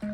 [0.00, 0.06] 欢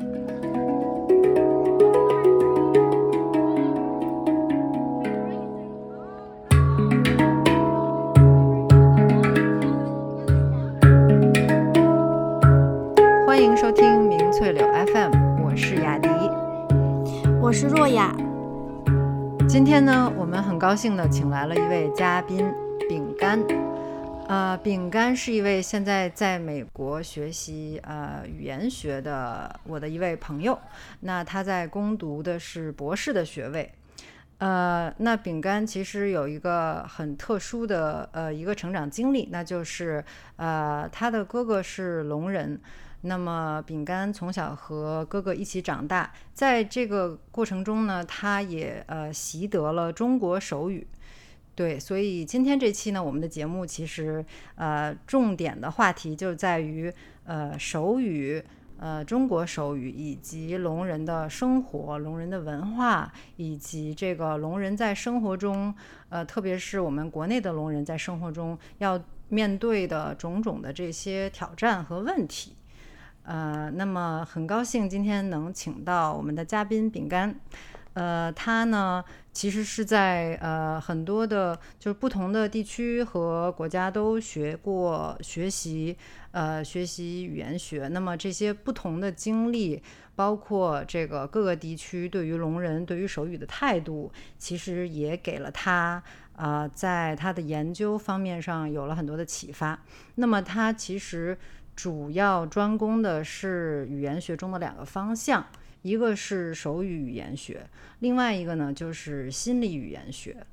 [13.39, 15.13] 迎收听明翠柳 FM，
[15.45, 16.09] 我是雅迪，
[17.43, 18.11] 我是若雅。
[19.47, 22.51] 今天呢，我们很高兴的请来了一位嘉宾，
[22.89, 23.39] 饼干。
[24.27, 30.59] 呃，饼干是一位现在在美国学习呃语言学的我的一位朋友，
[31.01, 33.71] 那他在攻读的是博士的学位。
[34.39, 40.03] 呃，那饼干其实有一个很特殊的呃一个成长经历，那就是
[40.37, 42.59] 呃他的哥哥是聋人。
[43.03, 50.87] 那么，饼干从小和哥哥一起长大，在这个过程中呢，他也呃习得了中国手语。
[51.55, 54.25] 对，所以今天这期呢，我们的节目其实
[54.57, 56.93] 呃重点的话题就在于
[57.25, 58.43] 呃手语，
[58.79, 65.73] 呃中国手语以及聋人的生活、聋人的文化，以及这个聋人在生活中，
[66.09, 72.57] 呃特别是我们国内的聋人在生活中要面对的种种的这些挑战和问题。
[73.23, 77.35] 呃，那么很高兴今天能请到我们的嘉宾饼干。
[77.95, 79.03] 呃，他呢
[79.35, 85.95] 其实是在呃很多的，就是不同的地区和国家都学过学习，
[86.31, 87.89] 呃学习语言学。
[87.89, 89.83] 那么这些不同的经历，
[90.15, 96.03] 包括这个各个地区对于聋人对于手语的态度，其实也给了他
[96.37, 99.79] 啊在他的研究方面上有了很多的启发。
[100.15, 101.37] 那么他其实。
[101.77, 105.45] 主要专攻的是语言学中的两个方向，
[105.85, 107.69] 一个是手语语言学，
[107.99, 110.47] 另外一个呢就是心理语言学。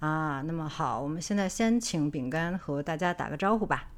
[0.00, 3.88] 啊，那么好，我们现在先请饼干和大家打个招呼吧。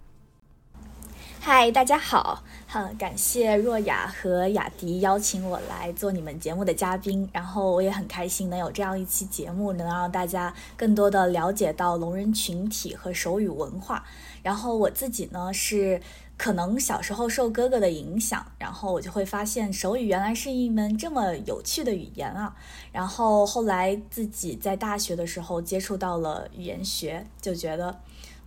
[1.40, 14.04] 嗨，大家好，很感谢若雅和雅迪邀请我来做你们节目的嘉宾，然后我也很开心能有这样一期节目，能让大家更多的了解到聋人群体和手语文化。
[14.42, 15.98] 然后我自己呢是。
[16.38, 22.56] 可能小时候受哥哥的影响，然后我就会发现手语原来是一门这么有趣的语言啊。
[22.92, 28.00] 然后后来自己在大学的时候接触到了语言学，就觉得，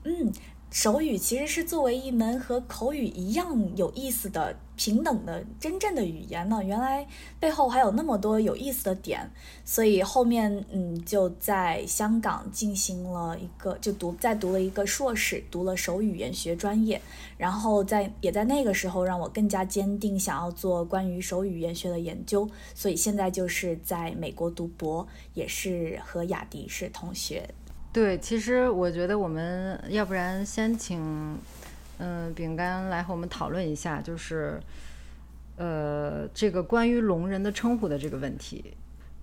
[0.06, 0.32] 嗯。
[0.72, 7.06] 手语其实是作为一门和口语一样有意思的平等的真正的语言呢，原来
[7.42, 9.30] 背后还有那么多有意思的点，
[9.66, 17.00] 所以后面嗯就在香港进行了一个就读再读了一个硕士，读了手语言学专业，
[17.38, 27.48] 然后在也在那个时候让我更加坚定想要做关于手语言学的研究，所以现在就是在美国读博，也是和雅迪是同学。
[27.94, 31.38] 对，其实我觉得我们要不然先请，
[31.98, 34.58] 嗯，饼干来和我们讨论一下，就是，
[35.58, 38.74] 呃，这个关于聋人的称呼的这个问题。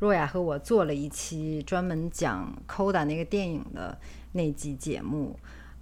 [0.00, 3.96] 若雅和我做了一期专门讲《Coda》那个电影的
[4.32, 5.34] 那集节目，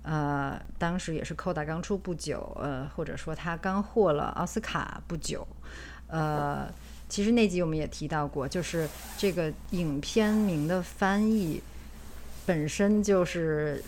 [0.03, 5.44] 呃，当时也是《Coda》刚出不久，呃，或者说他刚获了奥斯卡不久，
[6.06, 6.72] 呃，
[7.08, 11.60] 其实那集我们也提到过，就是这个影片名的翻译。
[12.47, 13.83] 本身就是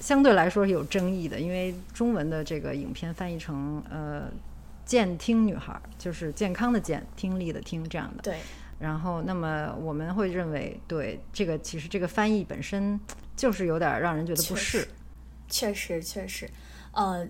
[0.00, 4.30] 相对来说有争议的，因为中文的这个影片翻译成呃
[4.84, 8.22] “健听女孩”，就是健康的健，听力的听这样的。
[8.22, 8.38] 对。
[8.78, 13.00] 然后，那么我们会认为，对这个其实这个翻译本身
[13.34, 14.86] 就是有点让人觉得不适。
[15.48, 16.50] 确实，确实，
[16.92, 17.26] 呃，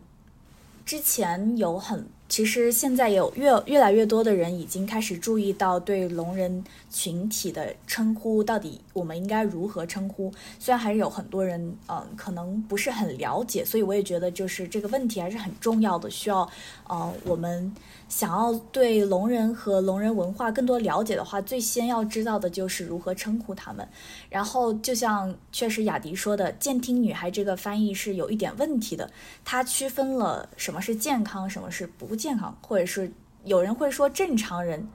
[0.85, 2.09] 之前有很。
[2.27, 10.33] 其实现在有越越来越多的人已经开始注意到对聋人群体的称呼到底我们应该如何称呼。
[10.59, 16.49] 虽然还是有很多人嗯可能不是很了解，所以我也觉得就是这个问题还是很重要的，需要
[16.89, 17.73] 呃我们
[18.09, 23.87] 想要对聋人和聋人文化更多了解的话，最先要知道的就是如何称呼他们。
[24.31, 29.11] 然后就像确实雅迪说的，“健听女孩”这个翻译是有一点问题的，
[29.45, 32.14] 它区分了什么是健康，什么是不。
[32.15, 33.11] 不健康，或者是
[33.43, 34.89] 有人会说正常人，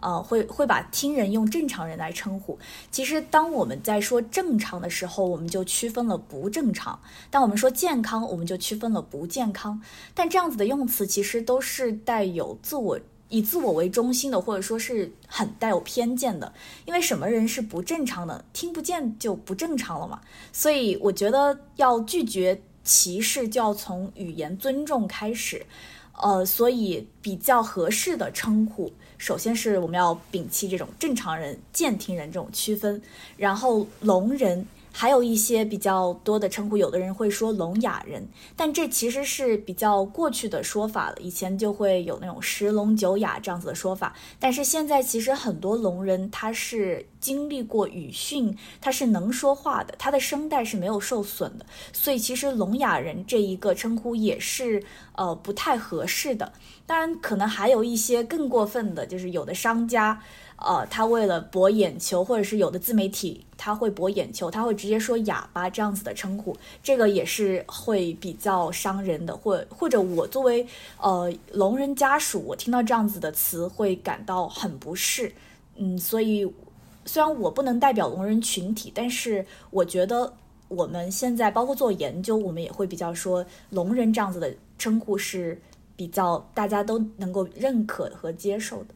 [0.00, 2.58] 呃，会会把听人用正常人来称呼。
[2.90, 6.98] 其实，当我们在说正常的时候，我们就区分了不正常；
[7.30, 9.80] 当我们说健康，我们就区分了不健康。
[10.14, 12.98] 但这样子的用词，其实都是带有自我、
[13.28, 16.52] 以自我为中心的，或者说是很带有偏见的。
[16.86, 18.44] 因为什么人是不正常的？
[18.52, 20.20] 听不见就不正常了嘛。
[20.52, 25.64] 所以，我觉得要拒绝歧视，就要从语言尊重开始。
[26.22, 33.02] 呃，所以比较合适的称呼，首先是我们要摒弃这种正常人、健听人这种区分，
[33.36, 41.16] 然后聋人还有一些比较多的称呼，有的人会说聋哑人，但这其实是比较过去的说法了。
[41.20, 54.80] 以前就会有那种十聋九哑这样子的说法，但是现在其实很多聋人他是经历过语训，他是能说话的，他的声带是没有受损的，所以其实聋哑人这一个称呼也是
[55.16, 56.52] 呃不太合适的。
[56.86, 60.22] 当然，可能还有一些更过分的，就是有的商家。
[60.56, 70.66] 呃，他为了博眼球，或者是有的自媒体他会博眼球，他会直接说哑巴这样子的称呼，这个也是会比较伤人的，或或者我作为
[71.00, 75.32] 呃聋人家属，我听到这样子的词会感到很不适。
[75.76, 76.50] 嗯，所以
[77.04, 80.32] 虽然我不能代表聋人群体，但是我觉得
[80.68, 85.60] 我们现在包括做研究，我们也会比较说聋人这样子的称呼是
[85.96, 88.94] 比较大家都能够认可和接受的。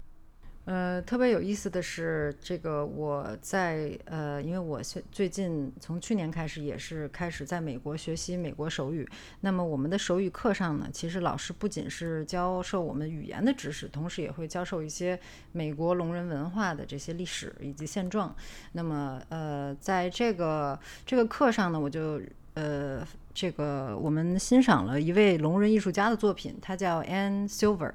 [0.68, 9.08] 呃，特别有意思的是，这个我在呃，因为我最近从去年开始也是开始在美国学习美国手语。
[9.40, 15.18] 那么我们的手语课上呢，其实老师不仅是教授我们语言的知识，同时也会教授一些
[15.52, 18.36] 美国聋人文化的这些历史以及现状。
[18.72, 22.20] 那么呃，在这个这个课上呢，我就
[22.52, 27.94] 呃，这个我们欣赏了一位聋人艺术家的作品，他叫 Anne Silver。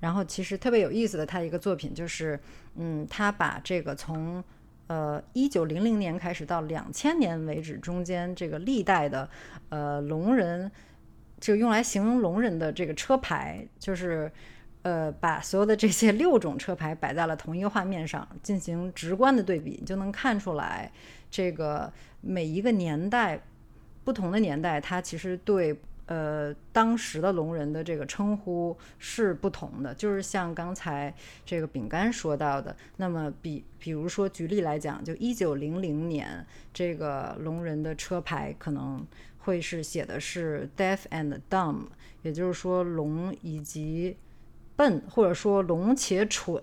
[0.00, 2.40] 然后其实特别有意思的，他一个作品就是，
[2.76, 4.42] 嗯，他把这个从
[4.86, 9.28] 呃一九零零年开始到两千年为止中间这个历代的
[9.68, 10.72] 呃龙人，
[11.38, 14.32] 就用来形容龙人的这个车牌，就是
[14.80, 20.90] 呃把所有的这些六种车牌摆在了同一个画面上进行直观的对比，就能看出来
[21.30, 21.92] 这个
[22.22, 23.38] 每一个年代
[24.02, 25.78] 不同的年代，它其实对。
[26.10, 31.14] 呃，当时的聋人的这个称呼是不同的，就是像刚才
[31.46, 39.06] 这个饼干说到的，那么比比如说举例来讲，就一九零零年这个聋人的车牌可能
[39.38, 41.82] 会是写的是 deaf and dumb，
[42.22, 44.16] 也就是说聋以及
[44.74, 46.60] 笨，或者说聋且蠢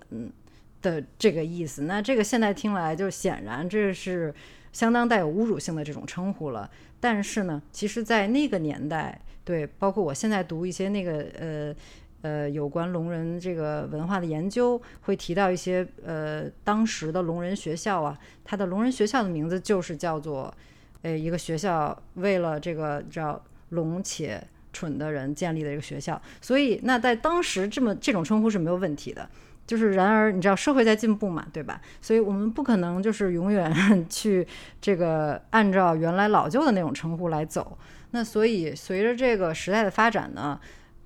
[0.82, 1.84] 的这个意思。
[1.84, 4.36] 那这个现在听来就显然这是
[4.74, 6.70] 相当带有侮辱性的这种称呼了。
[7.00, 9.22] 但是呢，其实，在那个年代。
[9.48, 11.76] 对，包括我现在读一些那个呃
[12.22, 20.54] 呃有关聋人这个文化的研究，会提到一些呃当时的聋人学校啊，它的聋人学校的名字就是叫做
[21.02, 29.30] 呃一个学校为了这个叫聋且蠢的人建立的一个学校，所以那在当时这么这种称呼是没有问题的。
[29.66, 31.82] 就是然而你知道社会在进步嘛，对吧？
[32.02, 33.70] 所以我们不可能就是永远
[34.10, 34.48] 去
[34.80, 37.78] 这个按照原来老旧的那种称呼来走。
[38.12, 40.60] 那所以，随着这个时代的发展呢，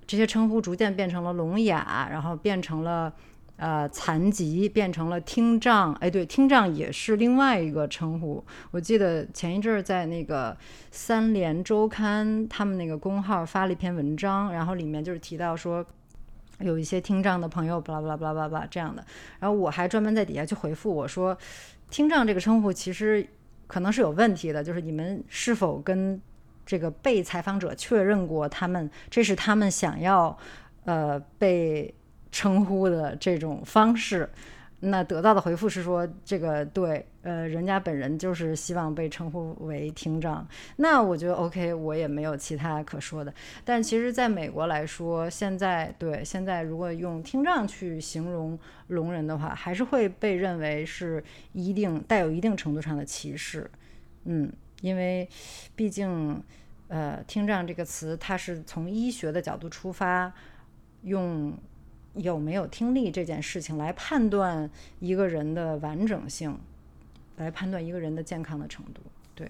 [0.05, 3.11] 这些称呼逐渐变成了聋哑，然后变成了
[3.57, 5.93] 呃残疾，变成了听障。
[5.95, 8.43] 哎，对，听障也是另外一个称呼。
[8.71, 10.55] 我记得前一阵儿在那个
[10.91, 15.85] 三联周刊他们那个公号发了一篇文章，然后里面就是提到说
[16.59, 19.03] 有一些听障的朋友，巴拉巴拉巴拉巴拉这样的。
[19.39, 21.35] 然后我还专门在底下去回复我说，
[21.89, 23.27] 听障这个称呼其实
[23.65, 26.21] 可能是有问题的，就是你们是否跟
[26.71, 30.37] 这个被采访者确认过，他们这是他们想要，
[30.85, 31.93] 呃，被
[32.31, 34.29] 称呼的这种方式。
[34.79, 40.47] 那得到的回复是说，这个对，呃，人家本人就是希望被称呼为听障。
[40.77, 43.33] 那我觉得 OK，我也没有其他可说的。
[43.65, 48.57] 但其实，在美国来说，现在对现在如果用听障去形容
[48.87, 53.69] 聋人的话，还是会被认为是一定带有一定程度上的歧视。
[54.23, 54.49] 嗯。
[54.81, 55.29] 因为，
[55.75, 56.41] 毕竟，
[56.91, 60.29] 呃，听障这个词，它是从医学的角度出发，
[61.03, 61.57] 用
[62.15, 64.69] 有没有听力这件事情来判断
[64.99, 66.59] 一个人的完整性，
[67.37, 69.01] 来判断一个人的健康的程度。
[69.33, 69.49] 对，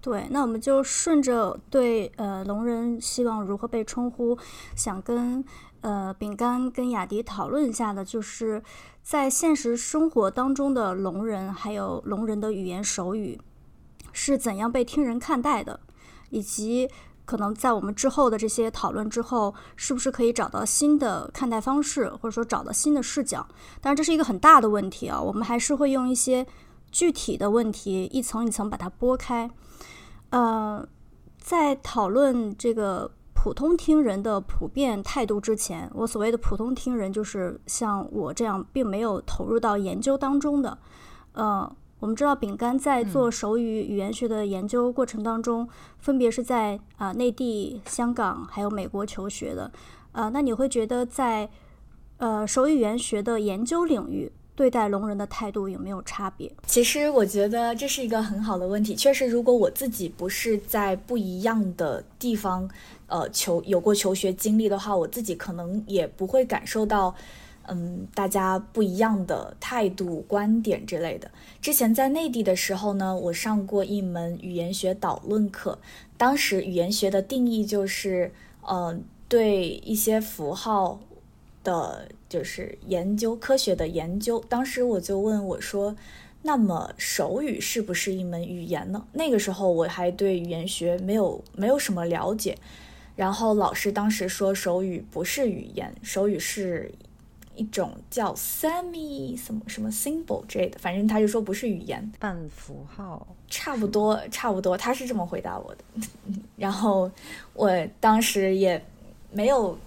[0.00, 4.36] 对，那我们就顺着对呃聋人希望如何被称呼，
[4.74, 5.44] 想跟
[5.82, 8.60] 呃饼干跟雅迪讨论一下的，就是。
[9.02, 13.40] 在现实生活当中的聋人，还有聋人的语言手语
[14.12, 15.80] 是怎样被听人看待的，
[16.30, 16.88] 以及
[17.24, 23.46] 可能在我们之后的这些讨论之后，是不是可以找到新的看待方式，或者说找到新的视角？
[23.80, 25.20] 当然，这是一个很大的问题啊。
[25.20, 26.46] 我们还是会用一些
[26.90, 29.50] 具体的问题一层一层把它拨开。
[30.30, 30.86] 呃，
[31.38, 33.10] 在讨论这个。
[33.42, 40.76] 普通听人的普遍态度之前，我所谓的普通听人就是像我这样，并没有投入到研究当中的。
[41.32, 49.70] 呃，我们知道饼干在做手语语言学的研究过程当中，分别是在啊内地、香港还有美国求学的。
[50.12, 51.48] 呃，那你会觉得在
[52.16, 54.32] 呃手语言学的研究领域？
[54.56, 56.52] 对待聋人的态度有没有差别？
[56.66, 58.94] 其实我觉得这是一个很好的问题。
[58.94, 62.68] 确实，如果我自己不是在不一样的地方，
[63.06, 67.14] 呃，求有过求学经历的话，我自己可能也不会感受到，
[67.70, 71.30] 嗯，大家不一样的态度、观点之类的。
[71.62, 75.78] 之前在内地的时候呢，我上过一门语言学导论课，
[76.16, 78.32] 当时语言学的定义就是，
[78.68, 81.00] 嗯，对一些符号。
[81.62, 85.94] 的就是研究科学的研究，当时我就问我说
[86.40, 92.56] ：“那么手语是不是一门语言呢？”那个时候我还对语言学没有没有什么了解，
[93.14, 96.90] 然后老师当时说手语不是语言，手语是
[97.60, 106.08] 一种叫 semi 什么什么 symbol 之类的，反正他就说不是语言，半符号，差不多差不多，他是这么回答我的。
[106.56, 107.10] 然后
[107.54, 108.82] 我当时也
[109.30, 109.78] 没有。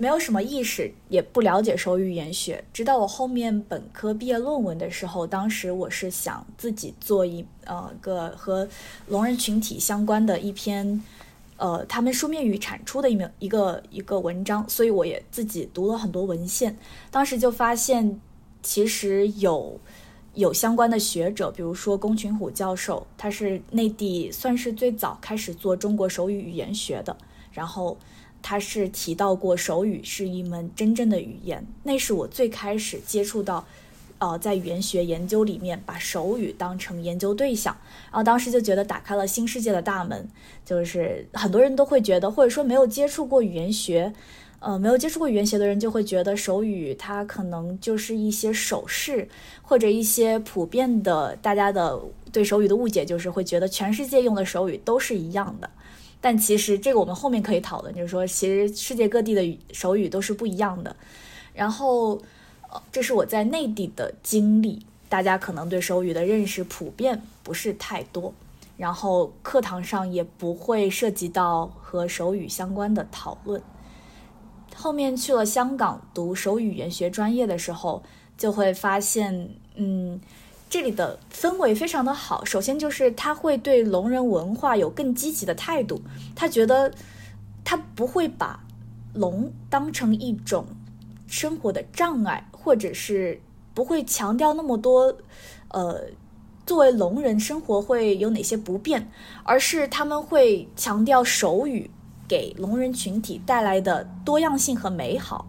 [0.00, 2.64] 没有什么意识，也不了解手语语言学。
[2.72, 8.66] 直到我后面本科毕业论文的时候，当时我是想自己做一呃个和
[9.08, 11.04] 聋人群体相关的一篇，
[11.60, 16.76] 呃他们书面语产出的一名一个一个文章，所以我也自己读了很多文献。
[17.12, 18.20] 当时就发现，
[18.62, 19.78] 其实有
[20.34, 27.16] 有相关的学者，比如说龚群虎教授，他是内地算是最早开始做中国手语语言学的，
[27.52, 27.96] 然后。
[28.42, 33.62] 他是提到过手语是一门真正的语言，那是我最开始接触到，
[34.20, 37.74] 呃，在语言学研究里面把手语当成研究对象，
[38.04, 40.28] 然后当时就觉得打开了新世界的大门，
[40.64, 44.12] 就是很多人都会觉得，或者说没有接触过语言学，
[44.58, 49.26] 呃，没有接触过语言学的人就会觉得手语它可能就是一些手势
[49.62, 51.98] 或者一些普遍的大家的
[52.30, 55.70] 对手语的误解，就是会觉得全世界用的手语都是一样的。
[56.20, 60.94] 但其实这个我们后面可以讨论，就是说，其实世界各地的手语都是不一样的。
[61.54, 62.20] 然后，
[62.92, 68.32] 这是我在内地的经历，大家可能对手语的认识普遍不是太多，
[68.76, 73.62] 然后课堂上也不会涉及到和手语相关的讨论。
[74.74, 78.02] 后面去了香港读手语言学专业的时候，
[78.36, 80.20] 就会发现，嗯。
[80.72, 82.44] 这里的氛围非常的好。
[82.44, 86.00] 首先就是他会对聋人文化有更积极的态度，
[86.36, 86.94] 他觉得
[87.64, 88.62] 他不会把
[89.12, 90.64] 聋当成一种
[91.26, 93.40] 生活的障碍，或者是
[93.74, 95.16] 不会强调那么多，
[95.68, 96.02] 呃，
[96.66, 99.10] 作为聋人生活会有哪些不便，
[99.42, 101.90] 而是他们会强调手语
[102.28, 105.46] 给聋人群体带来的多样性和美好。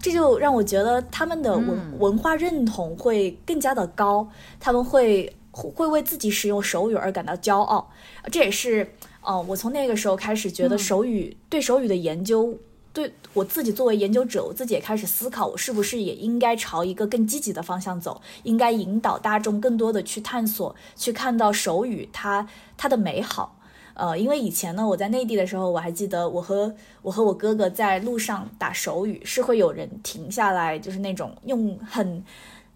[0.00, 4.28] 这就让我觉得他们的文文化认同会更加的高，
[4.58, 7.88] 他们会会为自己使用手语而感到骄傲。
[8.30, 12.58] 这也是，呃，我从那个时候开始觉得手语对手语的研究，
[12.92, 22.46] 对我自己作为研究者，我自己也开始思考，我是不是也应该朝一个更积极的方向走，应该引导大众更多的去探索，去看到手语它
[22.76, 23.56] 它的美好。
[23.94, 32.24] 呃，因为以前呢，我在内地的时候，我还记得我和我和我哥哥在路上打手语，是会有人停下来，就是那种用很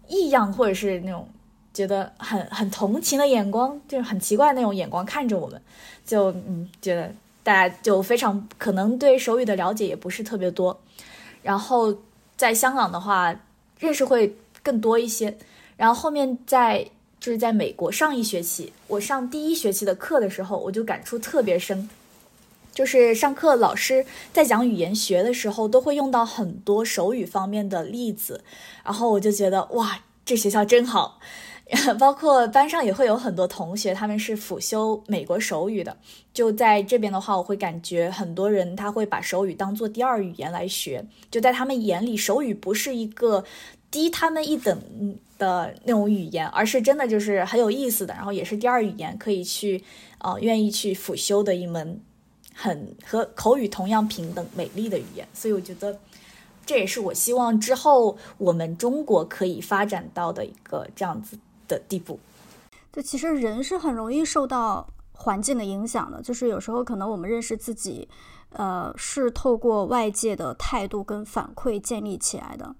[0.07, 1.27] 异样或者是那种
[1.73, 5.59] 觉得很很同情的眼光，就是很奇怪那种眼光看着我们，
[6.05, 7.11] 就嗯，觉得
[7.47, 10.77] 大家就非常可能对手语的了解也不是特别多。
[11.41, 11.97] 然后
[12.35, 13.33] 在香港的话，
[13.79, 15.37] 认识会更多一些。
[15.77, 16.89] 然后后面在。
[17.19, 21.89] 就是在美国上一学期，我上第一学期的课的时候，我就感触特别深。
[22.71, 28.43] 就是上课老师在讲语言学的时候，都会用到很多手语方面的例子，
[28.85, 31.19] 然后我就觉得哇，这学校真好。
[31.99, 35.95] 包括班上也会有很多同学，他们是辅修美国手语的。
[36.33, 43.43] 就在这边的话，我会感觉很多人他会把手语当做第二语言来学，就在他们眼里，手语不是一个
[43.89, 44.81] 低他们一等。
[45.37, 49.83] 的那种语言，而是真的就是很有意思的，然后也是第二语言，可以去，
[50.17, 52.01] 呃，愿意去辅修的一门
[52.55, 55.27] 很和口语同样平等美丽的语言。
[55.35, 55.99] 所以我觉得，
[56.65, 62.19] 这也是我希望之后我们中国可以发展到的一个这样子的地步。
[62.91, 68.07] 对，其实人是很容易受到环境的影响的，就是有时候可能我们认识自己，
[68.51, 72.75] 呃，是透过外界的态度跟反馈建立起来的。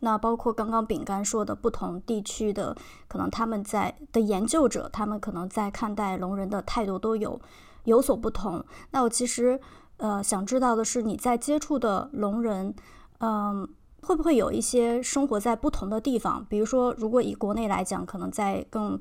[0.00, 2.76] 那包括刚刚饼干说的，不同地区的
[3.06, 7.40] 可能他们在的研究者，他们可能在看待聋人的态度都有
[7.84, 8.64] 有所不同。
[8.90, 9.60] 那我其实
[9.98, 12.74] 呃想知道的是，你在接触的聋人，
[13.20, 13.68] 嗯，
[14.02, 16.44] 会不会有一些生活在不同的地方？
[16.48, 18.98] 比如说，如果以国内来讲，可能在更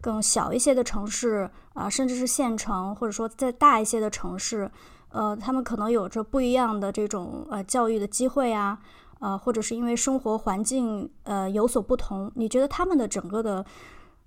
[0.00, 4.70] 更小一些的城市啊，甚至是县城，或者说在大一些的城市，
[5.10, 8.78] 呃，他们可能有着不一样的这种呃教育的机会啊。
[9.20, 13.64] 呃，或者是因为生活环境呃有所不同，你觉得他们的整个的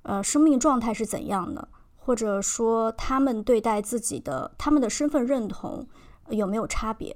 [0.01, 1.67] 呃生命状态是怎样的？
[1.97, 5.85] 或者说他们对待自己的他们的身份认同
[6.29, 7.15] 有没有差别？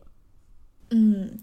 [0.92, 1.40] 嗯。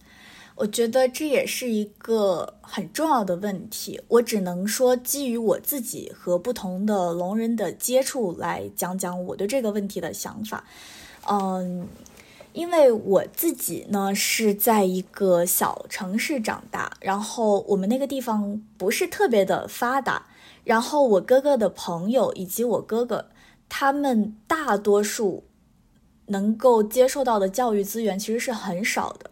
[0.59, 4.01] 我觉得这也是一个很重要的问题。
[4.09, 10.65] 我只能说，基于我自己和不同的聋人的接触来讲讲我对这个问题的想法。
[11.31, 11.87] 嗯，
[12.53, 20.27] 因为我自己呢是在一个小城市长大，然后我们那个地方不是特别的发达，
[20.65, 23.29] 然后我哥哥的朋友以及我哥哥
[23.69, 25.45] 他们大多数
[26.27, 29.31] 能够接受到的教育资源其实是很少的。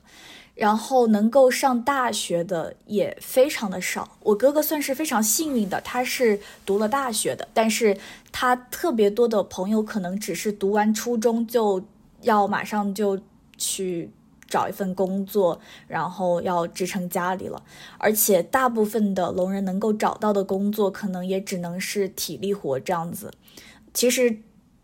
[0.57, 4.17] 然后能够上大学的也非常的少。
[4.21, 7.97] 我哥哥算是非常幸运的，他是读了大学的，但是
[8.33, 11.85] 他特别多的朋友可能只是读完初中就
[12.23, 13.21] 要马上就
[13.59, 14.11] 去
[14.49, 17.63] 找一份工作，然后要支撑家里了。
[17.99, 23.31] 而且大部分的聋人能够找到的工作，可能也只能是体力活这样子。
[23.93, 24.39] 其实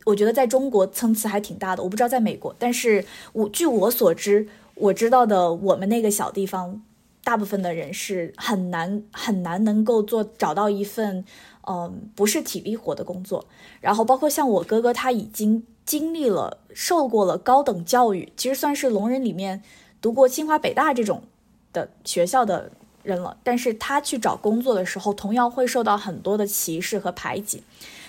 [0.05, 3.03] 我觉得在中国层次还挺大的，我不知道在美国，但是
[3.33, 4.47] 我据我所知。
[4.75, 6.83] 我知道的，我们那个小地方，
[7.23, 11.25] 大部分的人是很难很难能够做找到一份，
[11.69, 13.47] 嗯，不是体力活的工作。
[13.81, 19.63] 然后包括像我哥哥，他已经经历了受过了高等教育，其实算是聋人里面
[20.01, 21.23] 读过清华北大这种
[21.73, 23.37] 的学校的人了。
[23.45, 27.63] 但是他去找工作的时候，同样会受到很多的歧视和排挤。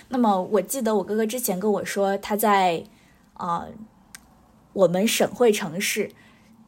[0.08, 2.84] 那么我记得我哥哥之前跟我说，他在
[3.34, 3.66] 啊
[4.72, 6.10] 我们省会城市。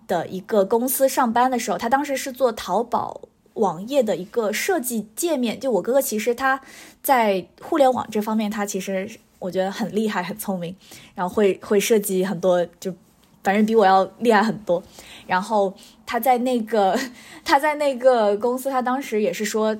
[0.06, 3.20] 的一个公司上班的时候，他当时是做淘宝
[3.54, 5.58] 网页的一个设计界面。
[5.58, 6.60] 就我哥哥，其实他
[7.02, 10.74] 在互联网这方面，他其实我觉得很厉害、很聪明，
[11.14, 12.94] 然后会 会设计很多，就
[13.42, 14.82] 反正比我要厉害很多。
[15.26, 16.98] 然后他在那个
[17.44, 19.76] 他在那个公司，他当时也是说，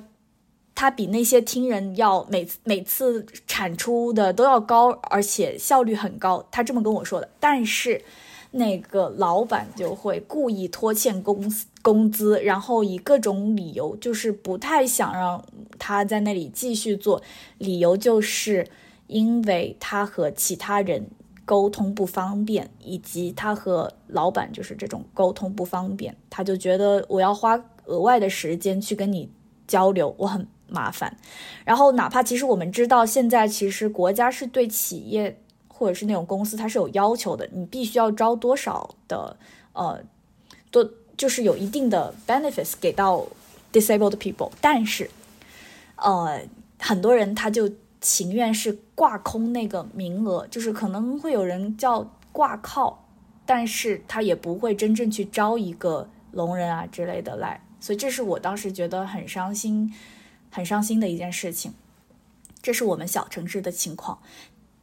[0.75, 6.45] 他比那些听人要每次每次产出的都要高，而且效率很高。
[6.51, 8.03] 他这么跟我说的，但是。
[8.51, 11.51] 那个老板就会故意拖欠工
[11.81, 15.43] 工资，然后以各种理由，就是不太想让
[15.77, 17.21] 他在那里继续做。
[17.57, 18.67] 理由就是
[19.07, 21.07] 因为他和其他人
[21.45, 29.29] 沟通不方便，以及他和老板就是这种沟通不方便，他就觉得我要花额外的时间去跟你
[29.67, 31.17] 交流，我很麻烦。
[31.63, 35.41] 然后哪怕其实我们知道，现在其实国家是对企业。
[35.77, 39.37] 或者是那种公司，它是有要求的，你必须要招多少的，
[39.73, 40.03] 呃，
[40.71, 43.27] 多就是有一定的 benefits 给到
[43.71, 45.11] disabled people，但是，
[45.97, 46.41] 呃，
[46.79, 53.05] 很多人他就情愿是挂空那个名额，就是可能会有人叫挂靠，
[53.45, 59.93] 但是他也不会真正去招一个聋人啊之类的来，所以这是我当时觉得很伤心、
[60.49, 61.73] 很伤心的一件事情。
[62.61, 64.19] 这是我们小城市的情况。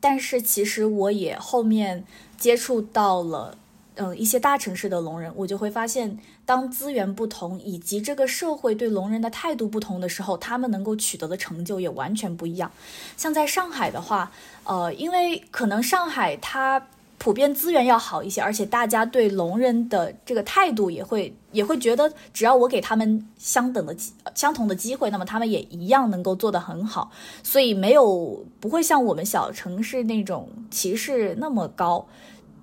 [0.05, 2.05] 但是其实我也后面
[2.37, 3.57] 接触到了，
[3.95, 12.71] 嗯，一些大城市的聋人，我就会发现，当资源不同以及这个社会对聋人的态度不同的时候，他们能够取得的成就也完全不一样。
[13.17, 14.31] 像在上海的话，
[14.65, 16.87] 呃，因为可能上海它。
[17.25, 27.11] 普遍资源要好一些，而且大家对聋人的这个态度也会也会觉得，只要我给他们相等的机相同的机会，那么他们也一样能够做得很好。
[27.43, 32.07] 所以没有不会像我们小城市那种歧视那么高。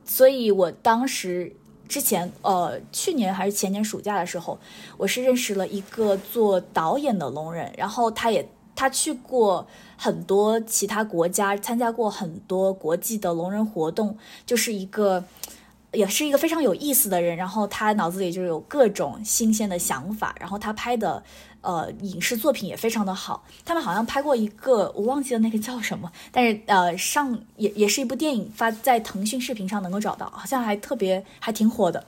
[0.06, 1.52] 所以我当时
[1.88, 4.60] 之前呃去年还是前年暑假的时候，
[4.96, 8.48] 我是认识了一个做导演的聋人，然后他也。
[8.76, 15.24] 他去过很多其他国家，参加过很多国际的聋人活动，就是一个，
[15.92, 17.38] 也是一个非常有意思的人。
[17.38, 21.24] 然后他脑子里就有各种新鲜的想法，然后他拍的
[21.62, 23.44] 呃影视作品也非常的好。
[23.64, 32.04] 他们好像拍过一个，我忘记了那个叫什么，但是呃上也也是一部电影，发在腾讯视频上能够找到，好像还特别还挺火的。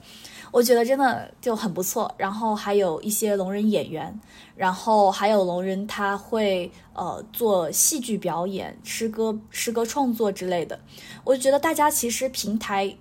[0.54, 4.20] 我觉得真的就很不错，然后还有一些聋人演员，
[4.54, 10.78] 然后还有聋人他会呃做戏剧表演、诗歌诗歌创作之类的。
[11.24, 12.96] 我就觉得大家其实平台，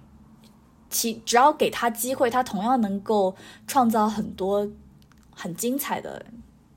[0.90, 3.36] 其只要给他机会，他同样能够
[3.68, 4.68] 创造很多
[5.30, 6.26] 很精彩的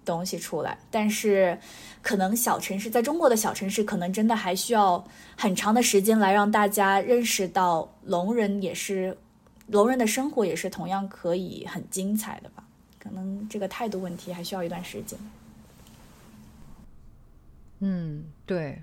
[0.04, 0.78] 东西出来。
[0.90, 1.58] 但是
[2.02, 5.02] 可能小城市在中国的小城市，可能真的还需要
[5.38, 9.16] 很长的时间来让大家认识到聋人也是。
[9.68, 12.64] 聋人的生活也是同样可以很精彩的吧？
[13.00, 15.18] 可能这个态度问题还需要一段时间。
[17.80, 18.82] 嗯，对，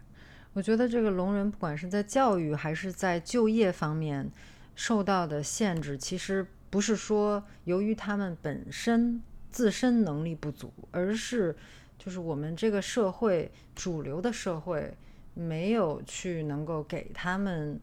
[0.53, 4.29] 我觉得这个聋人不管是在教育还是在就业方面
[4.75, 11.55] 受到的限制，其实不是说由于他们本身自身能力不足，而是
[11.97, 14.93] 就是我们这个社会主流的社会
[15.33, 17.79] 没有去能够给他们。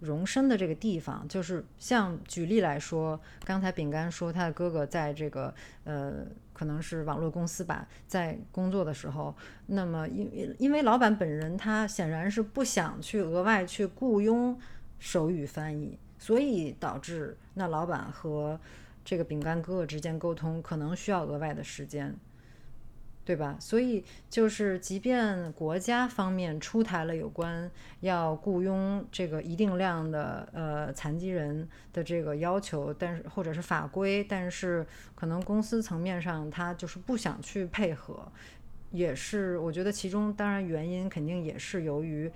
[0.00, 5.52] 容身的这个地方，就是像举例来说，刚才饼干说他的哥哥在这个
[5.84, 9.34] 呃，可能是网络公司吧，在工作的时候，
[9.66, 14.58] 那么因因为老板本人他显然是不想去额外去雇佣
[14.98, 18.58] 手语翻译，所以导致那老板和
[19.04, 22.14] 这个饼干哥哥之间沟通可能需要额外的时间。
[23.28, 23.58] 对吧？
[23.60, 38.32] 所以就是，即便国家方面出台了有关要雇佣这个一定量的呃残疾人的这个要求，但是或者是法规，但是可能公司层面上他就是不想去配合，
[38.92, 42.32] 也是我觉得其中当然原因肯定也是由于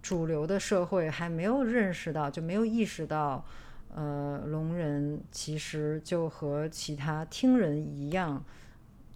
[0.00, 3.44] 主流的社会还没有认识到，就没有意识到，
[3.92, 8.44] 呃，聋人其实就和其他听人一样。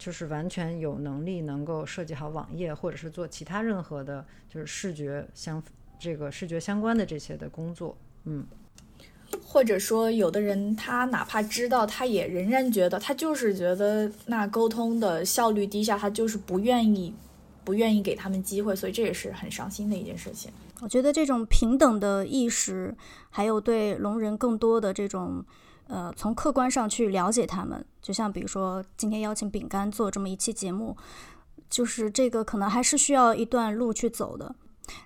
[0.05, 5.63] 就是完全有能力能够设计好网页，或者是做其他任何的，就是视觉相
[5.97, 8.45] 这个视觉相关的这些的工作，嗯，
[9.47, 17.15] 或者说有的人他哪怕知道，他也仍然觉得他就是觉得那沟通的效率低下，他就是不愿意
[17.63, 20.51] 不愿意给他们机会，所以这也是很伤心的一件事情。
[20.81, 22.93] 我觉得这种平等的意识，
[23.31, 25.45] 还有对聋人更多的这种。
[25.89, 30.97] 呃，从客观上去了解他们，就像比如说今天邀请饼干做这么一期节目，
[31.69, 34.55] 就是这个可能还是需要一段路去走的。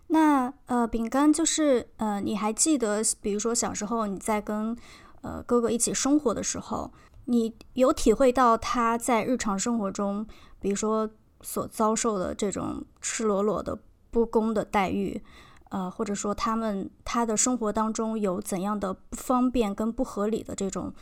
[0.09, 4.77] 那呃，饼干就是呃，你还记得，比如说小时候你在跟
[5.23, 6.91] 呃哥哥一起生活的时候，
[7.27, 10.27] 你有体会到他在日常生活中，
[10.61, 11.09] 比如说
[11.41, 13.79] 所遭受的这种赤裸裸的
[14.11, 15.23] 不公的待遇？
[15.69, 20.95] 呃，或者说他们他的生活当中有怎样的不方便跟不合理的这种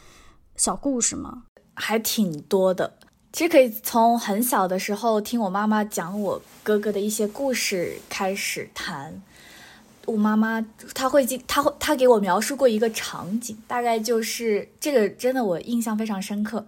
[0.56, 1.44] 小故事吗？
[1.74, 2.96] 还挺多的。
[3.30, 9.22] 其实可以从很小的时候听我妈妈讲我哥哥的一些故事开始谈。
[10.06, 16.66] 我妈妈她会记，她会她给我描述过一个场景，大概就是这个真的我印象非常深刻。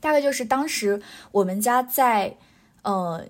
[0.00, 2.36] 大概就是当时我们家在
[2.82, 3.24] 呃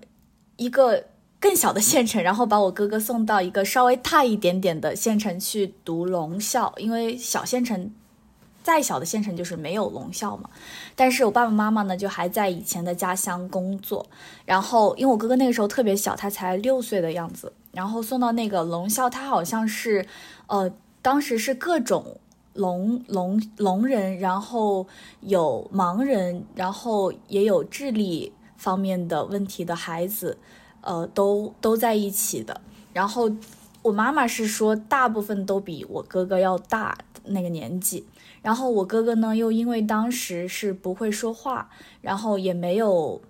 [0.55, 1.05] 一个。
[1.39, 7.91] 更小的县城， 然后把我哥哥送到一个稍微大一点点的县城去读聋校，因为小县城，
[8.63, 10.49] 再小的县城就是没有聋校嘛。
[10.95, 14.05] 但是我爸爸妈妈呢，就还在以前的家乡工作。
[14.45, 20.05] 然后因为我哥哥那个时候特别小，他才六岁的样子，然后送到那个聋校，他好像是，
[20.47, 20.71] 呃，
[21.03, 22.19] 当时是各种
[22.53, 24.87] 聋聋聋人，然后
[25.21, 30.39] 有盲人，然后也有智力方面的问题的孩子。
[30.87, 32.61] 呃，都都在一起的。
[32.93, 33.29] 然后
[33.81, 38.05] 我妈妈是说，大部分都比我哥哥要大那个年纪。
[38.41, 41.69] 然后我哥哥呢，又因为当时是不会说话，
[41.99, 43.21] 然后也没有，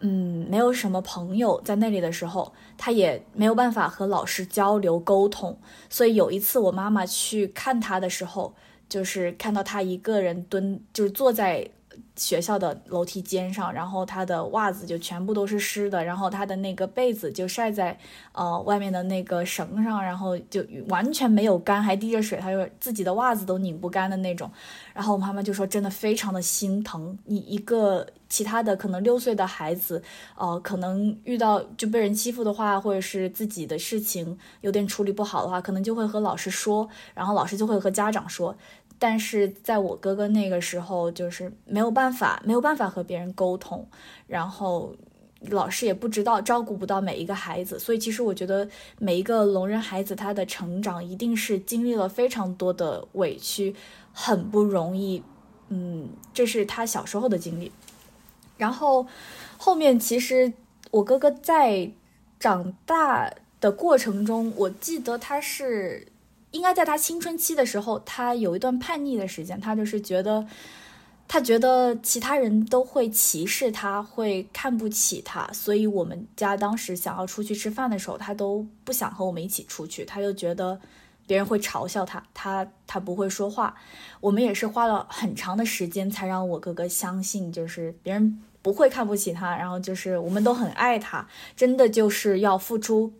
[0.00, 5.56] 嗯，没有什么朋友在那里的时候，他也没有办法和老师交流沟通。
[5.88, 8.52] 所以有一次我妈妈去看他的时候，
[8.88, 11.70] 就是看到他一个人蹲，就是坐在。
[12.16, 17.96] 学校的楼梯间上，然后他的袜子就全部都是湿的，然后他的那个被子就晒在
[18.32, 24.50] 呃外面的那个绳上，然后就完全没有干，还滴着水，他就自己的袜子都拧不干的那种。
[24.94, 30.02] 然后我妈妈就说，真的非常的心疼你一个其他的可能六岁的孩子，
[30.36, 38.56] 呃，可能遇到就被人欺负的话，或者是自己的事情有点处理不好的话，可能就会和老师说，然后老师就会和家长说。
[38.98, 43.86] 但是在我哥哥那个时候，就是没有办法，没有办法和别人沟通，
[44.26, 44.96] 然后
[45.50, 48.66] 老师也不知道照顾不到每一个孩子，所以其实我觉得
[48.98, 53.74] 每一个聋人孩子他的成长一定是经历了非常多的委屈，
[54.12, 55.22] 很不容易。
[55.68, 57.70] 嗯，这是他小时候的经历。
[58.56, 59.06] 然后
[59.58, 60.52] 后面其实
[60.90, 61.90] 我哥哥在
[62.40, 63.30] 长大
[63.60, 66.06] 的过程中，我记得他是。
[66.52, 70.46] 应该在他青春期的时候，他有一段叛逆的时间，他就是觉得，
[71.28, 80.80] 他觉得其他人都会歧视他，会看不起他，所以我们家当时想要出去吃饭的时候，他都不想和我们一起出去，他就觉得
[81.26, 83.74] 别人会嘲笑他，他他不会说话。
[84.20, 93.12] 我们也是花了很长的时间才让我哥哥相信，就是别人不会看不起他，然后就是我们都很爱他，真的就是要付出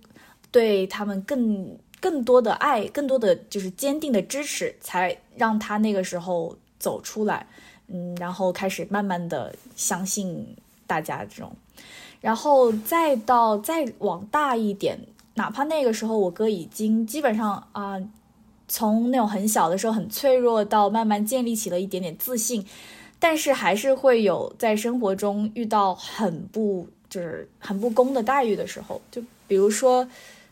[0.50, 1.76] 对他们更。
[2.06, 7.44] 更多的爱，更多的就是坚定的支持，才让他那个时候走出来，
[7.88, 10.54] 嗯，然后开始慢慢的相信
[10.86, 11.50] 大家这种，
[12.20, 14.96] 然后再到再往大一点，
[15.34, 18.00] 哪怕那个时候我哥已经基本上啊，
[18.68, 22.64] 从那种很小的时候很脆弱，到慢慢建立起了一点点自信，
[23.18, 30.06] 但是还是会有在生活中遇到很不就是很不公的待遇的时候，就比如说，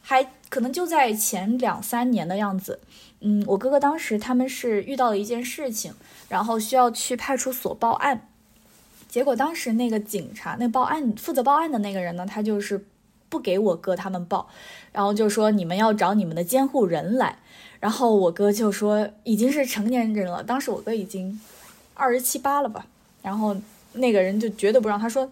[0.06, 2.78] 还可能就在前两三年的样子，
[3.20, 5.94] 嗯，我哥哥当时他们是遇到了一件事情，
[6.28, 8.28] 然后需要去派出所报案，
[9.08, 12.86] 结果当时那个警察，那报案负责报案的那个人呢，他就是
[13.30, 14.48] 不给我哥他们报，
[14.92, 17.38] 然后就说你们要找你们的监护人来，
[17.80, 21.40] 然后我哥就说已经是成年人了，当时我哥已经。
[21.96, 22.86] 二十七八了吧，
[23.22, 23.56] 然后
[23.92, 25.30] 那个人就绝对不让他说，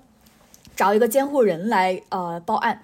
[0.76, 2.80] 找一个监护人来呃报案。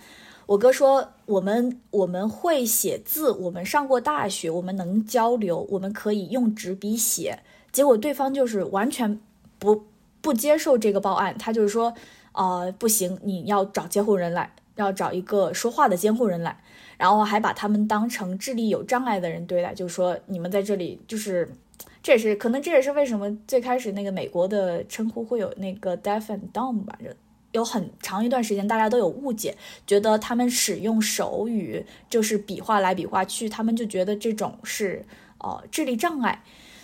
[0.48, 7.40] 我哥说我们我们会写字，我们上过大学，我们能交流，我们可以用纸笔写。
[7.70, 9.20] 结果对方就是完全
[9.58, 9.84] 不
[10.22, 11.92] 不接受这个报案，他就是说
[12.32, 16.58] 呃不行，你要找监护人来，要找一个说话的监护人来，
[16.96, 21.46] 然后还把他们当成智力有障碍的人对待，就是说你们在这里就是。
[22.00, 26.96] 这也是可能，这也是为什么最开始那个美国的称呼会有那个 deaf and dumb 吧？
[27.52, 29.56] 有很长一段时间大家都有误解，
[29.86, 35.04] 觉得他们使用手语就是比划来比划去，他们就觉得这种是
[35.38, 36.42] 呃智力障碍。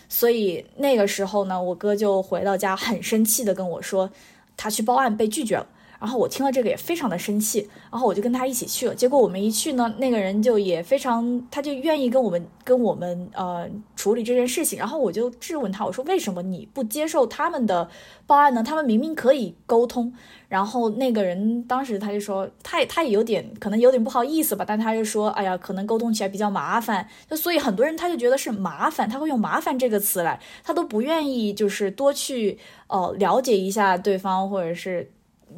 [0.09, 4.11] 所以那个时候呢，我哥就回到家很生气的跟我说，
[4.57, 5.67] 他去报案被拒绝了。
[6.05, 8.95] 然后我听了这个也非常的生气，然后我就跟他一起去了。
[8.95, 14.79] 结果我们一去呢，那个人就也非常，他就愿意跟我们跟我们呃处理这件事情。
[14.79, 17.89] 然后我就质问他，我说为什么你不接受他们的
[18.27, 18.63] 报案呢？
[18.63, 20.13] 他们明明可以沟通。
[20.47, 27.09] 然后那个人当时他就说，他也他也有点可能有点不好意思吧，但他就说，哎呀，可能沟通起来比较麻烦。
[27.31, 35.11] 就所以很多人他就觉得是麻烦，他会用麻烦这个词来，他都不愿意就是多去呃了解一下对方或者是。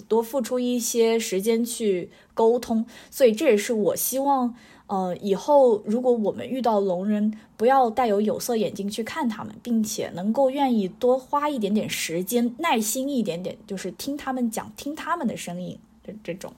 [0.08, 4.54] 多付出一些时间去沟通，所以这也是我希望，
[4.86, 16.52] 呃，以后如果我们遇到聋人，不要带有有色眼镜去看他们，并且能够愿意多花一点点时间，耐心一点点，就是听他们讲，听他们的声音，这这种，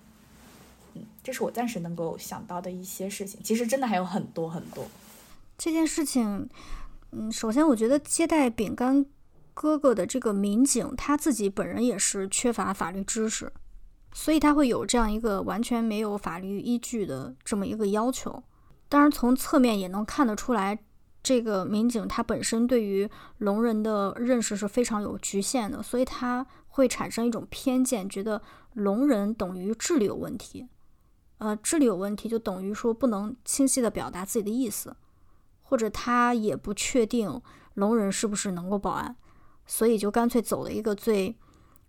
[0.94, 3.40] 嗯，这是我暂时能够想到的一些事情。
[3.42, 4.84] 其实真的还有很多很多。
[5.56, 6.48] 这件事情，
[7.12, 9.06] 嗯，首先我觉得接待饼干。
[9.60, 13.52] 哥哥的这个民警他自己本人也是缺乏法律知识，
[14.12, 18.40] 所以他会有这样一个完全没有法律依据的这么一个要求。
[18.88, 20.78] 当然，从侧面也能看得出来，
[21.24, 28.40] 这个民警他本身对于聋人的认识是非常有局限的，所以他会产生一种偏见，觉得
[28.74, 30.68] 聋人等于智力有问题。
[31.38, 34.94] 呃，智力有问题就等于说不能清晰的表达自己的意思，
[35.62, 37.42] 或者他也不确定
[37.74, 39.16] 聋人是不是能够报案。
[39.68, 41.36] 所以就干脆走了一个最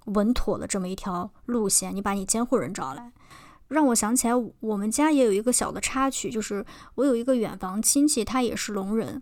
[0.05, 3.11] 稳妥的这么一条路线，你把你监护人找来，
[3.69, 6.65] 让我想起来我们家也有一个小的插曲，就是
[6.95, 9.21] 我有一个远房亲戚，他也是聋人，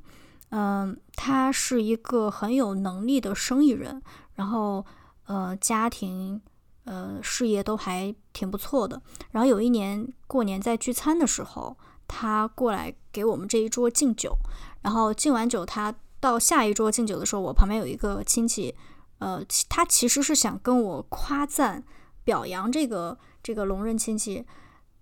[0.49, 4.01] 嗯，他是一个很有能力的生意人，
[4.33, 4.83] 然后
[5.27, 6.41] 呃家庭
[6.85, 9.01] 呃事业都还挺不错的。
[9.31, 14.35] 然后有一年过年在聚餐的时候，他过来给我们这一桌敬酒，
[14.81, 15.93] 然后敬完酒他。
[16.19, 18.75] 到下一桌敬酒的时候，我旁边有一个亲戚，
[19.19, 21.83] 呃，他其实是想跟我夸赞、
[22.23, 24.45] 表扬这个这个聋人亲戚。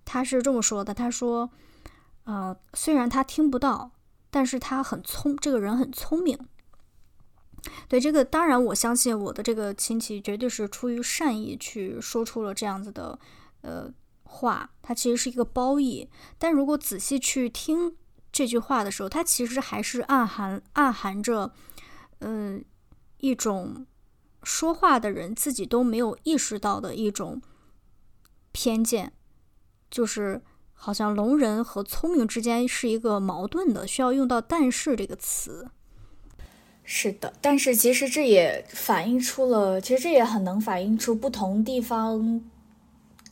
[0.03, 1.49] 他是这么说的：“他说，
[2.25, 3.91] 呃，虽然他听不到，
[4.29, 6.37] 但是他很聪，这个人很聪明。”
[7.89, 13.17] 对这个，当然我相信我的这个亲戚绝对是出于善意去说出了这样子的
[13.61, 13.91] 呃
[14.23, 16.07] 话，他其实是一个褒义。
[16.37, 17.95] 但如果仔细去听，
[18.35, 21.53] 这句话的时候，它其实还是暗含暗含着，
[22.19, 22.65] 嗯，
[23.19, 23.85] 一种
[24.43, 27.41] 说话的人自己都没有意识到的一种
[28.51, 29.13] 偏见，
[29.89, 30.41] 就是
[30.73, 35.69] 好像聋人和聪明之间是一个矛盾的，需要用到“但是”这个词。
[36.83, 42.43] 是的，但是其实这也反映出了，其实这也很能反映出不同地方。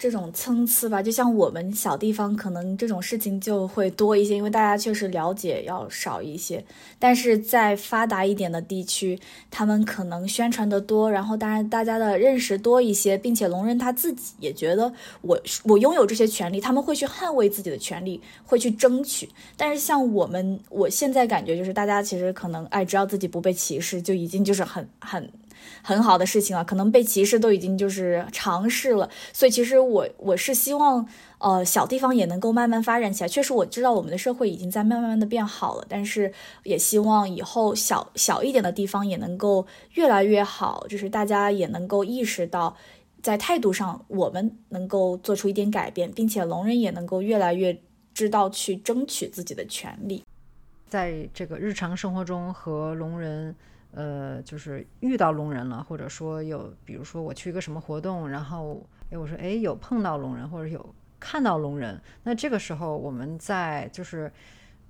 [0.03, 6.61] 这种参差吧，就像我们小地方，可能这种事情就会多一些，因为大家确实了解要少一些。
[6.99, 9.17] 但是在发达一点的地区，
[9.49, 19.29] 他们可能宣传的多，然后当然大家的认识多一些，并且聋人他自己也觉得我我拥有这些权利，他们会去捍卫自己的权利，会去争取。
[19.55, 25.31] 但是像我们，我现在感觉就是大家其实可能哎，只要自己不被歧视，就已经就是很很。
[25.81, 31.07] 很好的事情啊，可能被歧视都已经就是尝试了，所以其实我我是希望，
[31.39, 33.27] 呃，小地方也能够慢慢发展起来。
[33.27, 36.31] 确实我知道我们的社会已经在慢慢的变好了，但是
[36.63, 42.75] 也希望以后小小一点的地方也能够越来越好，就是大家也能够意识到，
[43.21, 47.77] 在态度上我们能够做出一点改变，并且聋人也能够越来越
[48.13, 50.23] 知道去争取自己的权利，
[50.87, 53.55] 在这个日常生活中和聋人。
[53.95, 64.31] 呃，就是遇到聋人了，或者说有，比如说我去一个什么活动，然后哎，我说哎有碰到聋人，或者有看到聋人，那这个时候我们在就是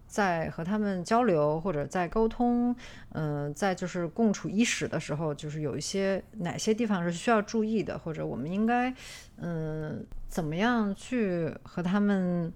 [0.08, 2.76] 在和他们交流或者在沟通，
[3.12, 8.94] 嗯，在就是共处一室的时候，就是有一些哪些地方是需要注意的，或者我们应该
[9.38, 12.54] 嗯怎么样去和他们。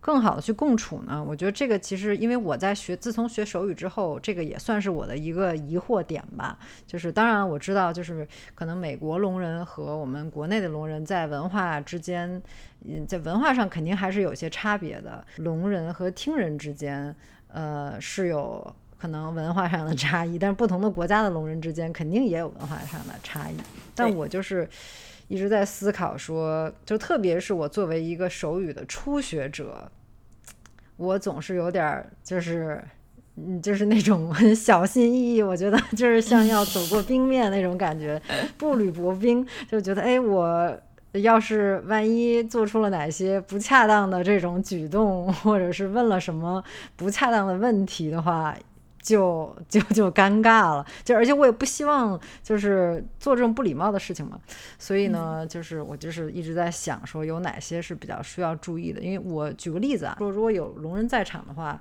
[0.00, 1.22] 更好的去共处呢？
[1.22, 6.56] 我觉得这个其实，因为我在学，自从学手语之后，这个也算是我的一个疑惑点吧。
[6.86, 12.40] 就是当然我知道，就是可能美国聋人和我们国内的聋人在文化之间，
[12.84, 15.24] 嗯，在文化上肯定还是有些差别的。
[15.38, 17.14] 聋人和听人之间，
[17.48, 23.56] 呃，是有可能文化上的差异，但是不同的国家的聋人之间肯定也有文化上的差异。
[23.94, 24.68] 但我就是
[25.28, 29.90] 一直在思考说，就特别是我作为一个手语的初学者。
[30.96, 32.82] 我总是有点儿，就是，
[33.36, 35.42] 嗯，就是那种很小心翼翼。
[35.42, 38.20] 我觉得就是像要走过冰面那种感觉，
[38.56, 40.80] 步履薄冰，就觉得，哎，我
[41.12, 46.64] 要是万一做出了哪些不恰当的这种举动，或者是问了什么
[46.96, 48.56] 不恰当的问题的话。
[49.06, 54.36] 就就就尴尬了，就而且我也不希望就是做这种不礼貌的事情嘛，
[54.80, 61.80] 所以呢，就是我就是一直在想说有哪些是比较需要注意的，因为我举个例子啊，说如果有聋人在场的话，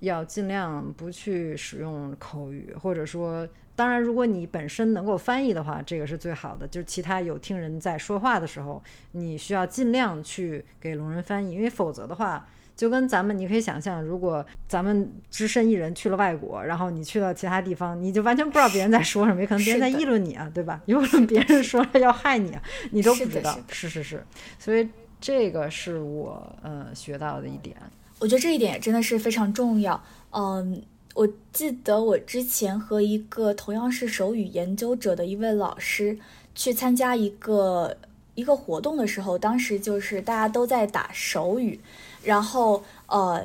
[0.00, 12.44] 要尽量不去使用口语，或者说，当然如果你本身能够翻译的话，这个是最好的，就是其他有听人在说话的时候，你需要尽量去给聋人翻译，因为否则的话。
[12.76, 20.82] 就跟咱们，你可以想象，如果咱们只身一人去了外国，然后你去到其他地方，你就完全不知道别人在说什么，也可能别人在议论你啊，对吧？
[20.84, 23.58] 有可能别人说了要害你啊，你都不知道。
[23.68, 24.22] 是是是，
[24.58, 24.86] 所以
[25.18, 27.74] 这个是我呃学到的一点。
[28.18, 30.02] 我觉得这一点也真的是非常重要。
[30.30, 30.82] 嗯，
[31.14, 36.18] 我记得我之前和一个同样是手语研究者的一位老师
[36.54, 37.96] 去参加一个
[38.36, 41.80] 一个活动的时候，当时就是大家都在打手语。
[42.22, 43.44] 然后，呃，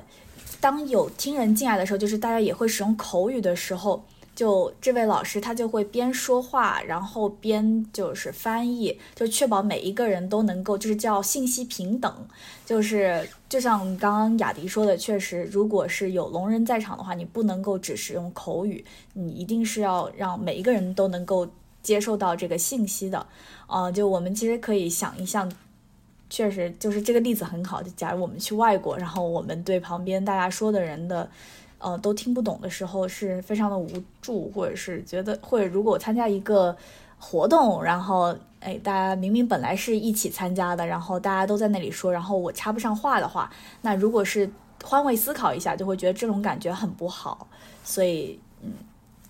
[0.59, 4.03] 当有听人进来的时候，就是大家也会使用口语的时候，
[4.35, 12.13] 就这位老师他就会边说话，然后边就是翻译，就确保每一个人都能够，就是叫信息平等。
[12.65, 21.47] 就是就像刚刚雅迪说的，确实，如果是有聋人在场的话，你不能够只使用口语，你一定是要让每一个人都能够
[21.81, 23.25] 接受到这个信息的。
[23.67, 25.51] 啊，就我们其实可以想一想。
[26.29, 27.83] 确实，就是这个例子很好。
[27.83, 31.29] 就假如我们去外国，然后我们对旁边大家说的人的，
[31.77, 33.89] 呃，都听不懂的时候，是非常的无
[34.21, 36.73] 助，或者是觉得，或者如果参加一个
[37.19, 44.49] 活动，然后，哎，大家明明本来是一起参加的，然后大家都在那里说，然后我插不上话的话，那如果是
[44.85, 47.45] 换位思考一下，就会觉得这种感觉很不好。
[47.83, 48.71] 所以，嗯，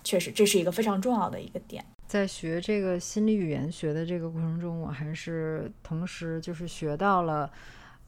[0.04, 1.84] 确实这是一个非常重要的一个点。
[2.12, 7.50] 在学这个心理语言学的这个过程中，我还是同时就是学到了，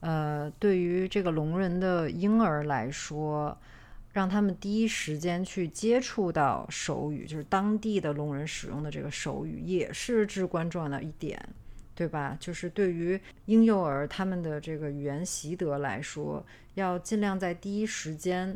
[0.01, 3.57] 呃，对于这个聋人的婴儿来说，
[4.13, 11.43] 让他们第一时间去接触到手语，就是当地的聋人使用的这个手语，也是至关重要的一点，
[11.95, 12.37] 对吧？
[12.39, 18.55] 就是对于婴幼儿他们的这个语言习得来说，要尽量在第一时间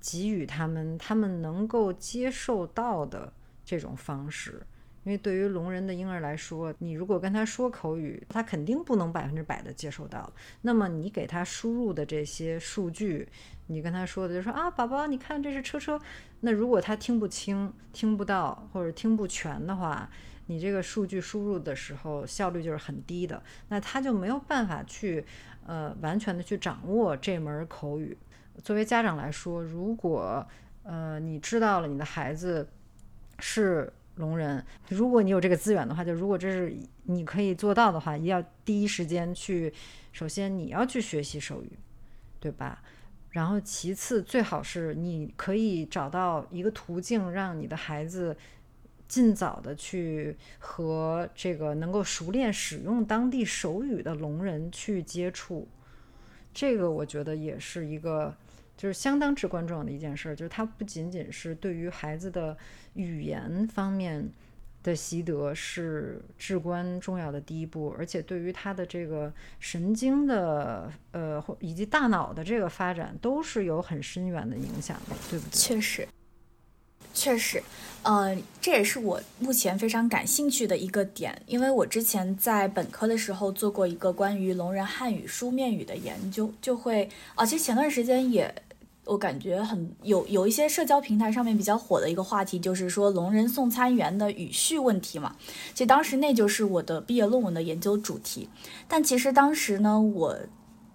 [0.00, 3.34] 给予他们他们能够接受到的。
[3.72, 4.62] 这种方式，
[5.02, 10.30] 因为对于聋人的婴儿来说，你如果跟他说口语，他肯定不能百分之百的接受到。
[10.60, 13.26] 那么你给他输入的这些数据，
[13.68, 15.98] 你跟他说的就说啊，宝宝，你看这是车车。
[16.40, 20.06] 那如果他听不清、听不到或者听不全的话，
[20.48, 23.42] 你这个数据输入的时候效率就是很低的。
[23.70, 25.24] 那他就没有办法去
[25.64, 28.14] 呃完全的去掌握这门口语。
[28.62, 30.46] 作为家长来说，如果
[30.82, 32.68] 呃你知道了你的孩子。
[33.44, 36.72] 是聋人，如果你有这个资源的话，就如果这是
[37.06, 39.72] 你可以做到的话，一定要第一时间去，
[40.12, 41.72] 首先你要去学习手语，
[42.38, 42.80] 对吧？
[43.30, 48.36] 然后其次，最好是你可以找到一个途径，让你的孩子
[49.08, 55.66] 尽早的去和这个能够熟练使用当地手语的聋人去接触，
[56.54, 58.36] 这个我觉得也是一个。
[58.82, 62.58] 就是相当至关重要的一件事，就是它不仅仅是对于孩子的
[62.94, 64.28] 语言方面
[64.82, 75.52] 的习得是至关重要的第一步，而且对于他的这个神经的呃以及大脑的这个发展都是有很深远的影响的，对不对？
[75.52, 76.08] 确实，
[77.14, 77.62] 确实，
[78.02, 88.52] 呃，这也是我目前非常感兴趣的一个点，因为我之前在本科的时候做过一个关于聋人汉语书面语的研究，就会啊，其实前段时间也。
[89.04, 95.36] 我感觉很有有一些社交平台上面比较火的一个话题，就是说聋人送餐员的语序问题嘛。
[95.72, 98.48] 其实当时那就是我的毕业论文的研究主题。
[98.88, 100.36] 但其实当时呢，我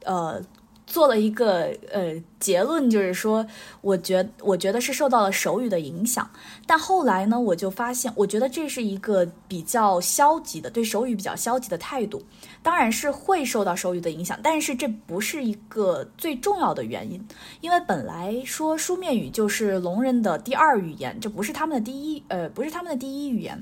[0.04, 0.42] 呃。
[0.88, 3.46] 做了一个呃结论，就是说，
[3.82, 6.28] 我觉我觉得是受到了手语的影响，
[6.66, 12.24] 但后来呢，我就发现，我觉得这是一个比较消极的对手语比较消极的态度，
[12.64, 17.22] 当然是会受到手语的影响，但是这不是一个最重要的原因，
[17.60, 23.62] 因为本来说书面语就是聋人的第二语言，这不是他们的第一，呃，不是他们的第一语言，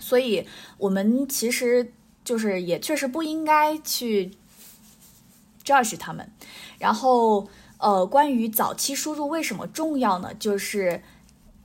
[0.00, 0.44] 所以
[0.76, 1.92] 我们其实
[2.24, 4.32] 就是也确实不应该去。
[5.64, 6.30] judge 他们，
[6.78, 7.48] 然后
[7.78, 10.32] 呃，关于早期输入为什么重要呢？
[10.38, 11.02] 就是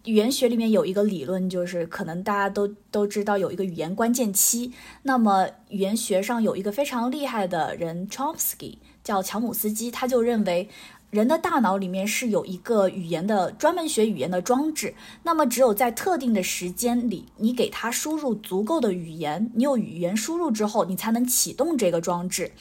[0.05, 4.71] 语言学里面有一个理论，就是可能大家都都知道有一个语言关键期。
[5.03, 10.69] 那么语言学上有一个非常厉害的人，Chomsky 叫乔姆斯基，他就认为。
[11.09, 14.93] 人的大脑里面是有一个语言的专门学语言的装置，
[15.23, 22.51] 那么只有在特定的时间里，你给它输入足够的语言，你有语言输入之后，你才能启动这个装置。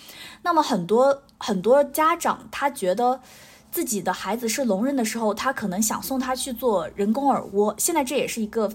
[0.45, 3.21] 那么很多很多家长他觉得。
[3.69, 7.75] 自己的孩子是聋人的时候，他可能想送他去做人工耳蜗。
[7.77, 8.73] 现在这也是一个，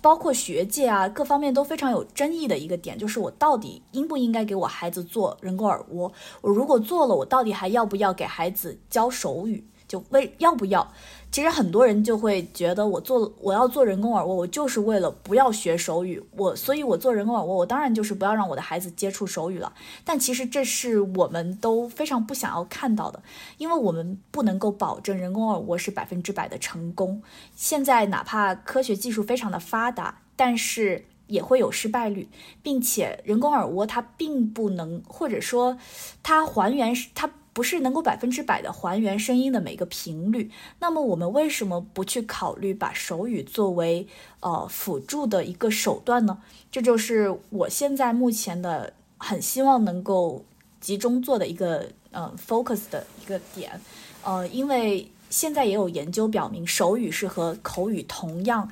[0.00, 6.10] 包括学界啊各方面都非常有争议的一个点，就是我到底应不应该给我孩子做人工耳蜗？
[6.40, 9.62] 我如果做了，我到底还要不要给孩子教手语？
[9.86, 10.90] 就为要不要？
[11.30, 16.22] 其实很多人就会觉得，我做我要做人工耳蜗，我就是为了不要学手语。
[16.32, 19.72] 我所以，我做人工耳蜗，我当然就是不要让我的孩子接触手语了。
[20.04, 23.22] 但其实这是我们都非常不想要看到的，
[23.58, 27.22] 因为我们不能够保证人工耳蜗是百分之百的成功。
[27.54, 32.26] 现在哪怕科学技术非常的发达，但是也会有失败率，
[32.62, 35.76] 并且人工耳蜗它并不能，或者说
[36.22, 37.30] 它还原它。
[37.58, 40.48] 不是能够百分之百的还原声音的每个频率，
[40.78, 44.06] 那么我们为什么不去考虑把手语作为
[44.38, 46.38] 呃辅助的一个手段呢？
[46.70, 50.44] 这就是我现在目前的很希望能够
[50.80, 53.80] 集中做的一个呃 focus 的一个点，
[54.22, 58.70] 呃，因为现在也有研究表明，手语是和口语同样。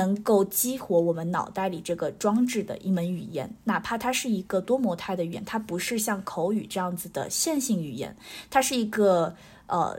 [0.00, 8.16] 能够激活我们脑袋里这个装置的一门语言，哪怕它是一个多模态的语言，它不是像口语这样子的线性语言，
[8.48, 9.34] 它是一个
[9.66, 9.98] 呃，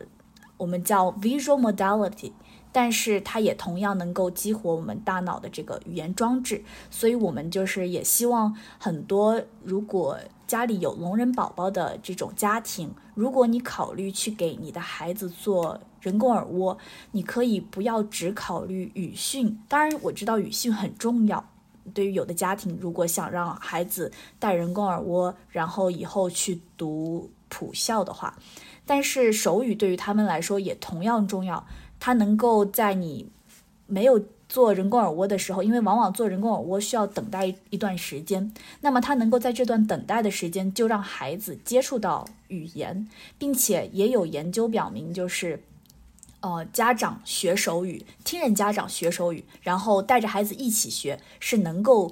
[0.57, 2.31] 我们叫 visual modality，
[2.71, 10.17] 但是它也同样能够激活我们大脑的这个语言装置，所以我们就是也希望很多如果。
[10.51, 16.77] 家里有聋人宝宝的这种家庭，如果你考虑去给你的孩子做人工耳蜗，
[17.11, 19.57] 你可以不要只考虑语训。
[19.69, 21.47] 当然，我知道语训很重要。
[21.93, 28.37] 对于有的家庭，如果想让孩子戴人工耳蜗，然后以后去读普校的话，
[28.85, 31.65] 但是手语对于他们来说也同样重要。
[31.99, 33.29] 它能够在你
[33.87, 34.21] 没有。
[34.51, 45.63] 做人工耳蜗的时候，因为往往做人工耳蜗需要等待一段时间，那么他能够在这段等待的时间就让孩子接触到语言，并且也有研究表明，就是，
[46.41, 52.11] 呃，家长学手语，听人家长学手语，然后带着孩子一起学，是能够。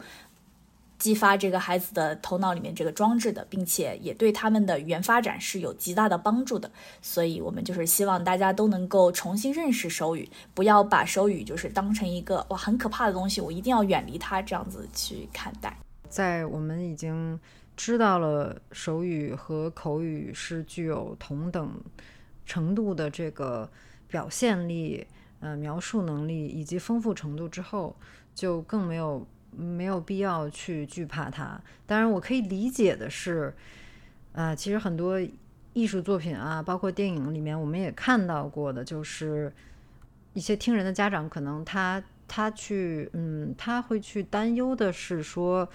[1.00, 6.70] 激发这个孩子的头脑里面这个装置的，并且也对他们的语言发展是有极大的帮助的。
[7.02, 15.74] 所以，我们就是希望大家都能够重新认识手语，不要把手语就是当成一个哇很可怕的东西，我一定要远离它这样子去看待。
[16.10, 17.40] 在我们已经
[17.78, 21.72] 知道了手语和口语是具有同等
[22.46, 23.72] 程度的这个
[24.10, 25.08] 表现力、
[25.40, 27.96] 呃描述能力以及丰富程度之后，
[28.36, 29.26] 就更没有。
[29.52, 31.60] 没有必要去惧怕它。
[31.88, 33.52] 当然，我可以理解的是，
[34.32, 35.20] 呃，其实很多
[35.74, 39.52] 艺术作品啊，包括电影里面，我们也看到过的，就是
[40.34, 45.68] 一些听人的家长，可能他他去，嗯，他会去担忧的是说，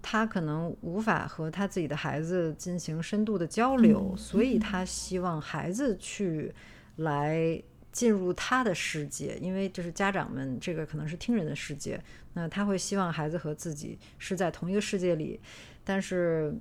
[0.00, 6.54] 他可能无法和他自己的孩子进行深度的交流，所以他希望孩子去
[6.98, 7.60] 来。
[7.90, 12.00] 进入他的世界，因为就是家长们这个可能是听人的世界，
[12.34, 15.40] 那他会希望孩子和自己是在同一个世界里，
[15.82, 16.54] 但是。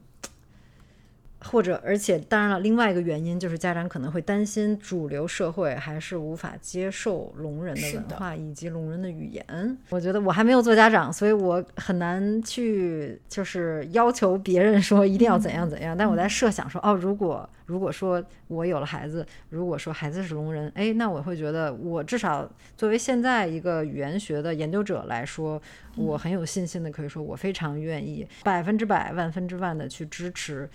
[1.39, 9.77] 或者，而且当然了，另外一个原因就是家长可能会担心主流社会还是无法接受聋人的文化以及聋人的语言。
[9.89, 15.95] 我觉得我还没有做家长，所以我很难去就是要求别人说一定要怎样怎样。
[15.95, 25.61] 但我在设想说，哦，如果如果说我有了孩子，如果说孩子是聋人，哎，那我会觉得我至少作为现在一个语言学的研究者来说，
[25.95, 30.67] 我很有信心的可以说，我非常愿意百分之百、万分之万的去支持。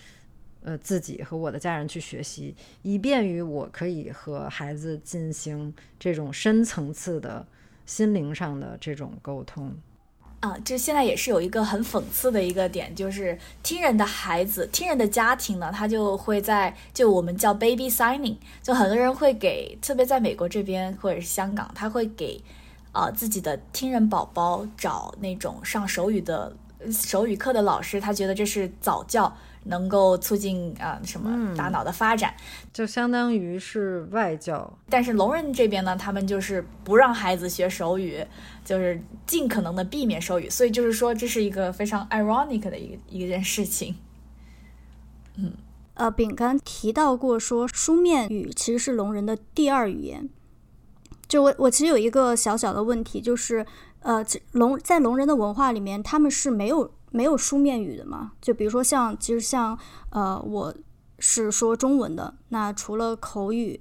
[0.64, 7.46] 呃自己和我的家人去学习，以便于我可以和孩子进行这种深层次的
[7.84, 9.74] 心灵上的这种沟通。
[10.40, 22.42] 啊，这现在也是有一个很讽刺的一个点，就是听人的孩子、听人的家庭呢，他就会在就我们叫 baby signing，就很多人会给，特别在美国这边或者是香港，他会给
[22.90, 26.52] 啊自己的听人宝宝找那种上手语的
[26.90, 29.32] 手语课的老师，他觉得这是早教。
[29.64, 32.34] 能够促进啊什么大脑的发展，
[32.72, 34.78] 就相当于是外教。
[34.88, 38.24] 但是聋人这边呢，他们就是不让孩子学手语，
[38.64, 40.50] 就是尽可能的避免手语。
[40.50, 43.94] 所以就是说，这是一个非常 ironic 的一个一件事情。
[45.36, 45.52] 嗯，
[45.94, 50.28] 呃，饼干提到过说，书面语其实是聋人的第二语言。
[51.28, 53.64] 就我我其实有一个小小的问题，就是
[54.00, 56.90] 呃，聋在聋人的文化里面，他们是没有。
[57.12, 58.32] 没有书面语的嘛？
[58.40, 59.78] 就比如说像，其实像，
[60.10, 60.74] 呃，我
[61.18, 63.80] 是说中文的，那除了口语，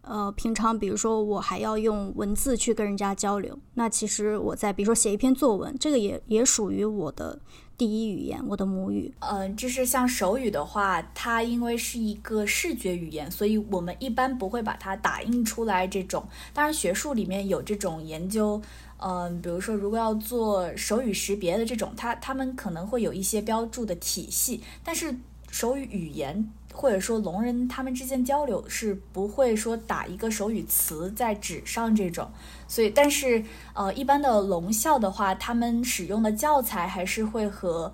[0.00, 3.56] 呃，平常比如说我还要用文字去跟人家交流。
[3.74, 7.38] 那其实我在比如说写一篇作文，这个也也属于我的
[7.82, 9.12] 第一语言，我的母语。
[9.18, 15.84] 嗯，就是像手语的话，它因为是一个视觉语言，所以我们一般不会把它打印出来。
[15.84, 16.24] 这种
[16.54, 18.62] 当然学术里面有这种研究。
[18.98, 25.16] 嗯，比如说，如果要做手语识别的这种，它他们可能会有一些标注的体系，但是
[25.50, 32.30] 手语语言或者说聋人他们之间交流是不会说打一个手语词在纸上这种，
[32.66, 33.44] 所以但是
[33.74, 37.92] 呃，一般的聋校的话，他们使用的教材还是会和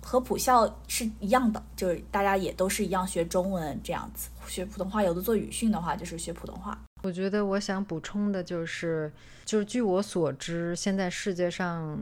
[0.00, 6.78] 和普校是一样的，就是大家也都是一样学中文这样子，学普通话有的做语训的话就是学普通话。
[7.02, 9.12] 我觉得我想补充的就是，
[9.44, 11.98] 就是据我所知，现在世界上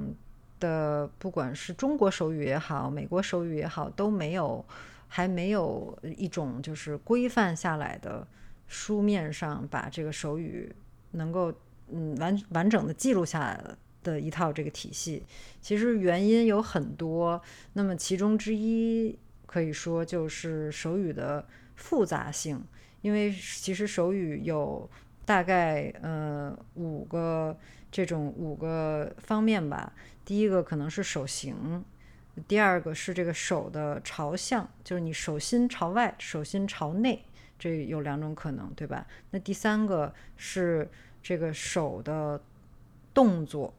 [0.59, 4.63] 的不管是中国手语也好，美国手语也好，都没有
[5.13, 8.27] 还没有一种就是规范下来的
[8.69, 10.73] 书面上把这个手语
[11.11, 11.53] 能够
[11.89, 13.63] 嗯完完整的记录下来
[14.03, 15.25] 的一套这个体系。
[15.61, 17.43] 其实原因有很多，
[17.73, 22.65] 那么其中之一可以说就是手语的复杂性。
[23.03, 24.89] 因为其实手语有
[25.25, 27.57] 大概呃五个
[27.91, 29.93] 这种五个方面吧。
[30.23, 31.83] 第一个可能是手型，
[32.47, 37.25] 第二个是这个手的朝向，就是你手心朝外，手心朝内，
[37.59, 39.07] 这有两种可能，对吧？
[39.31, 40.89] 那第三个是
[41.23, 42.41] 这个手的
[43.13, 43.75] 动作。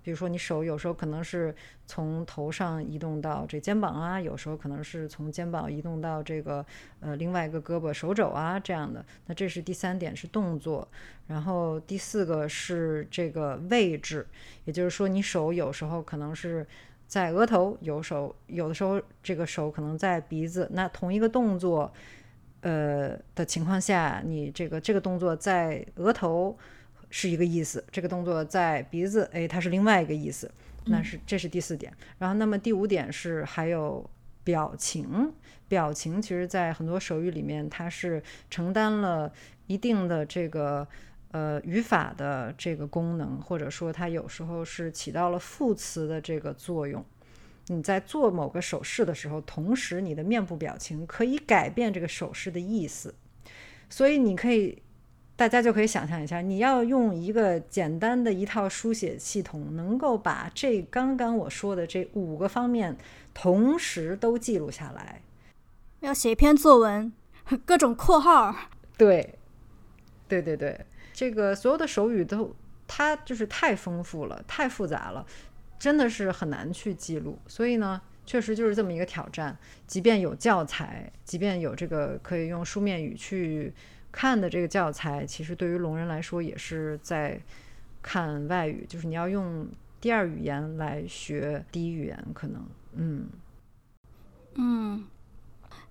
[0.00, 6.64] 比如说，你手有时候可能是从头上移动到这肩膀啊，有时候可能是从肩膀移动到这个
[7.00, 9.04] 呃另外一个胳膊手肘啊这样的。
[9.26, 10.88] 那这是第三点是动作，
[11.26, 14.26] 然后第四个是这个位置，
[14.64, 16.66] 也就是说你手有时候可能是
[17.08, 20.68] 在额头，有手有的时候这个手可能在鼻子。
[20.72, 21.92] 那同一个动作，
[22.60, 26.56] 呃的情况下，你这个这个动作在额头。
[27.10, 30.50] 是一个意思，这个动作在鼻子，哎，它是另外一个意思，
[30.84, 31.90] 那是这是第四点。
[32.18, 34.04] 然后，那么第五点是还有
[34.44, 35.32] 表情，
[35.68, 39.32] 表情其实在很多手语里面，它是承担了
[39.68, 40.86] 一定的这个
[41.30, 47.04] 呃语法的这个功能，或者说它有时候是起到了副词的这个作用。
[47.66, 53.14] 你在做某个手势的时候，同时你的面部表情可以改变这个手势的意思，
[53.88, 54.82] 所以你可以。
[55.38, 62.96] 大家就可以想象一下，你要用一个简单的一套书写系统，能够把这刚刚我说的这五个方面
[63.32, 65.22] 同时都记录下来。
[66.00, 67.12] 要写一篇作文，
[67.64, 68.52] 各种括号。
[68.96, 69.38] 对，
[70.26, 70.84] 对对对，
[71.18, 72.54] 这个所有的手语都，
[72.86, 75.26] 它就是太丰富了，太复杂了，
[75.76, 77.36] 真的是很难去记录。
[77.48, 79.58] 所以呢，确实就是这么一个挑战。
[79.84, 83.74] 即便有教材，即便有这个可以用书面语去。
[84.10, 87.38] 看的这个教材，其实对于聋人来说也是在
[88.00, 89.68] 看外语，就是你要用
[90.00, 93.28] 第二语言来学第一语言，可能，嗯，
[94.54, 95.04] 嗯，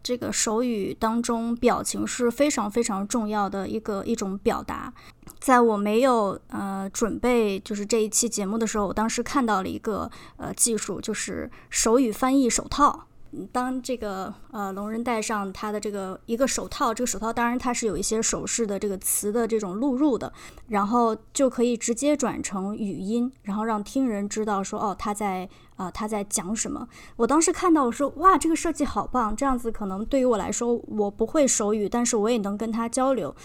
[0.08, 4.94] 这个手语当中表情是非常非常重要的一个一种表达。
[5.38, 13.06] 在我没有呃准备就是这一期节目的时候，我当时看到了一个呃技术，就是手语翻译手套。
[13.52, 20.32] 当这个呃聋人戴上他的这个一个手套，这个手套当然它是有一些手势的这个词的这种录入的，
[20.68, 26.88] 然后就可以直接转成语音，然后让听人知道说哦他在啊他在讲什么。
[27.16, 33.36] 我当时看到我说哇这个设计好棒，这样子可能对于我来说我不会手语，但是我也能跟他交流。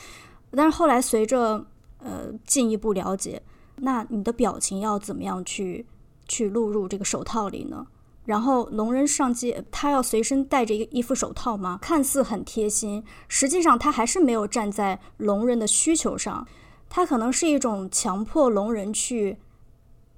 [0.51, 1.67] 但是后来随着
[1.99, 3.43] 呃进一步了解，
[3.77, 5.87] 那你的表情要怎么样去
[6.29, 7.87] 去录入这个手套里呢？
[8.25, 11.79] 然后聋人上街，他要随身带着一一副手套吗？
[11.83, 16.47] 看似很贴心，实际上他还是没有站在聋人的需求上，
[16.89, 19.39] 他可能是一种强迫聋人去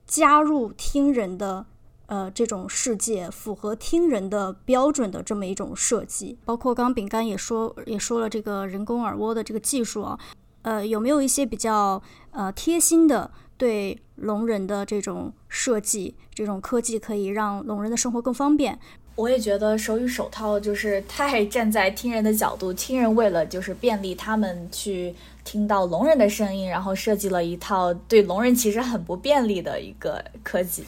[0.06, 1.64] 加入听人的
[2.06, 6.38] 呃这种世界，符合听人的标准的这么一种设计。
[6.44, 10.18] 包括刚刚饼干也说也说了这个人工耳蜗的这个技术啊，
[10.60, 12.02] 呃，有没有一些比较
[12.32, 13.30] 呃贴心的？
[13.56, 18.78] 对聋人的这种设计，这种科技可以让聋人的生活更方便。
[19.16, 30.84] 我也觉得手语手套就是太 站在听人的角度，听人为了就是便利他们去听到聋人的声音，然后设计了一套对聋人其实很不便利的一个科技。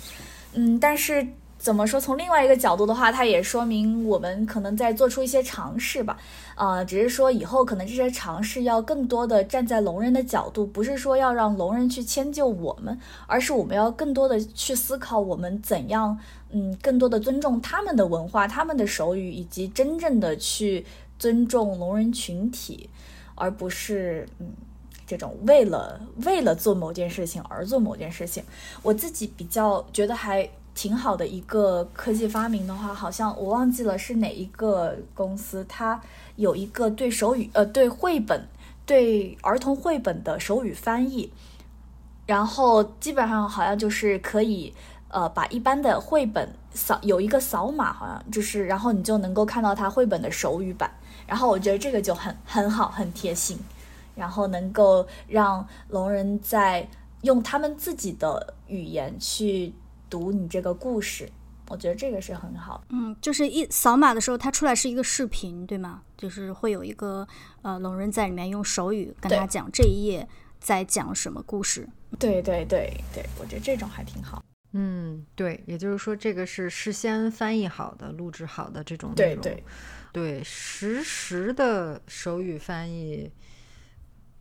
[0.54, 1.26] 嗯，但是。
[1.66, 1.98] 怎么说？
[1.98, 6.16] 从另外一个角度的话，它也说明我们可能在做出一些尝试吧。
[6.54, 12.96] 啊，只是说以后可能这些尝试要更多的站在聋人的角度，不是说要让聋人去迁就我们，
[13.26, 16.16] 而是我们要更多的去思考我们怎样，
[16.50, 20.86] 嗯，更多的尊重他们的文化、他们的手语，以及真正的去
[21.18, 22.88] 尊重聋人群体，
[23.34, 24.52] 而不是嗯
[25.04, 28.44] 这种为了为了做某件事情而做某件事情。
[28.82, 30.48] 我自己比较觉得还。
[30.76, 35.98] 挺好的一个科技发明的话，好像我忘记了是哪一个公司，它
[36.36, 38.46] 有一个对手语呃对绘本
[38.84, 41.32] 对儿童绘本的手语翻译，
[42.26, 44.74] 然后基本上好像就是可以
[45.08, 50.90] 呃把一般的绘本扫有一个扫码，好像就是然后你就能够看到它绘本的手语版，
[51.26, 53.58] 然后我觉得这个就很很好很贴心，
[54.14, 56.86] 然后能够让聋人在
[57.22, 59.72] 用他们自己的语言去。
[60.08, 61.28] 读你这个故事，
[61.68, 62.82] 我觉得这个是很好。
[62.90, 66.02] 嗯，就是一扫码的时候，它出来是一个视频，对吗？
[66.16, 67.26] 就是会有一个
[67.62, 70.26] 呃聋人在里面用手语跟他讲这一页
[70.58, 71.88] 在讲什么故事。
[72.18, 74.42] 对对对对，我觉得这种还挺好。
[74.72, 79.42] 嗯，对，也就是说这个是事先翻译好的、录制好的这种内容。
[79.42, 79.64] 对对
[80.12, 83.30] 对，实时的手语翻译。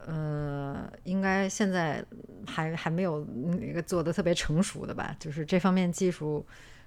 [0.07, 2.05] 呃，应该现在
[2.45, 5.15] 还还没有那个做的特别成熟的吧？
[5.19, 6.45] 就是这方面技术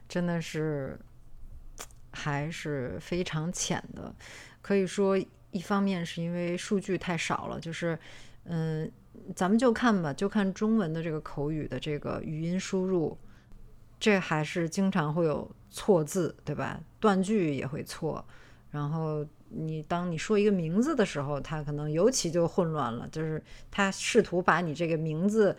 [0.09, 0.97] 真的是
[2.13, 4.15] 还是非常浅的。
[4.63, 5.19] 可以说，
[5.51, 7.99] 一方面是因为数据太少了，就是
[8.45, 8.89] 嗯，
[9.35, 13.19] 咱们就看吧，就看中文的这个口语的这个语音输入，
[13.99, 16.81] 这还是经常会有错字，对吧？
[17.01, 18.25] 断句也会错，
[18.71, 19.27] 然后。
[19.51, 25.57] 你当你说一个名字的时候，他可能尤其就混乱了，就是他试图把你这个名字，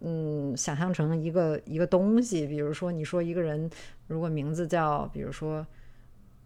[0.00, 2.46] 嗯，想象成一个一个东西。
[2.46, 3.70] 比如说，你说一个人
[4.08, 5.66] 如果名字叫，比如说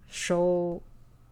[0.07, 0.83] 收，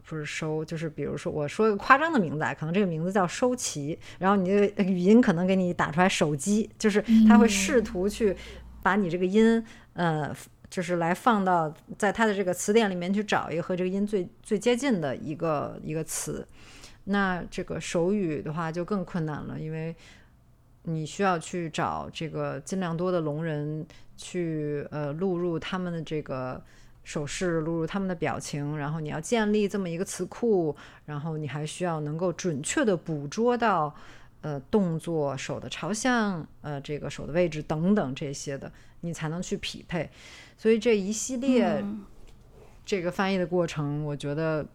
[0.04, 8.36] 不是收，就是比如说我说一个夸张的名字啊，可能这个名字叫收齐，然后你这个语音可能给你打出来手机，就是他会试图去
[8.82, 10.34] 把你这个音，呃。
[10.68, 16.46] 就是来放到在它的这个词典里面去找一个和这个音最最接近的一个一个词，
[17.04, 19.94] 那这个手语的话就更困难了，因为
[20.82, 23.86] 你需要去找这个尽量多的聋人
[24.16, 26.62] 去呃录入他们的这个
[27.04, 33.94] 手势，录入他们的表情，然后你要建立这么一个词库，然后你还需要能够准确的捕捉到
[34.40, 40.10] 呃动作、手的朝向、呃这个手的位置等等这些的，你才能去匹配。
[40.56, 41.84] 所以这一系列
[42.84, 44.66] 这个翻译的过程，我觉得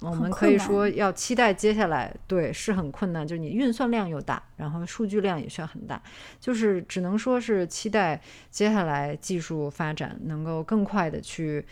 [0.00, 6.02] 我们可以说要期待接下来，对，是很困难，就是你运算量又大，然后数据量也需要很大，
[6.38, 8.20] 就是只能说是期待
[8.50, 11.64] 接下来技术发展能够更快的去，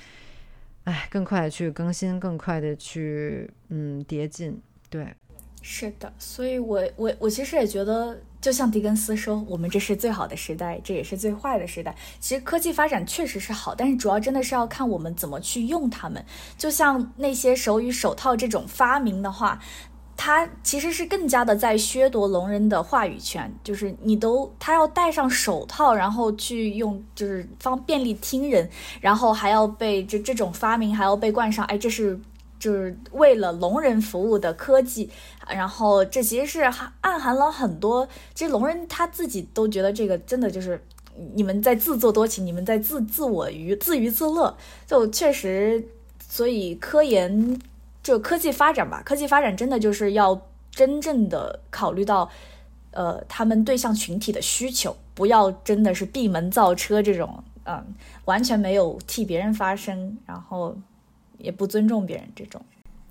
[0.84, 4.60] 哎，更快的去更新，更快的去嗯叠进，
[4.90, 5.14] 对。
[5.66, 11.96] 是的，所以我我我其实也觉得，就像狄更斯说，我们这是最好的时代，这也是最坏的时代。
[12.20, 16.22] 其实科技发展确实是好，但是主要真的是要看我们怎么去用它们。
[16.58, 19.58] 就像那些手语手套这种发明的话，
[20.18, 23.50] 它其实是更加的在削夺聋人的话语权。
[23.64, 28.68] 就是你都他要戴上手套，然后去用，就是方便利听人，
[29.00, 32.20] 然后还要被这这种发明还要被冠上，哎，这是。
[32.64, 35.10] 就是为了聋人服务的科技，
[35.46, 36.62] 然后这其实是
[37.02, 38.08] 暗含了很多。
[38.32, 40.82] 其实聋人他自己都觉得这个真的就是
[41.34, 44.56] 你们在自作多情，你们在自自我娱自娱自乐。
[44.86, 45.86] 就确实，
[46.26, 47.60] 所以科研
[48.02, 50.40] 就科技发展吧，科技发展真的就是要
[50.70, 52.30] 真正的考虑到
[52.92, 57.94] 呃他们对象群体的需求，不要真的是闭门造车这种，嗯，
[58.24, 60.74] 完全没有替别人发声，然后。
[61.38, 62.64] 也不尊重别人，这种，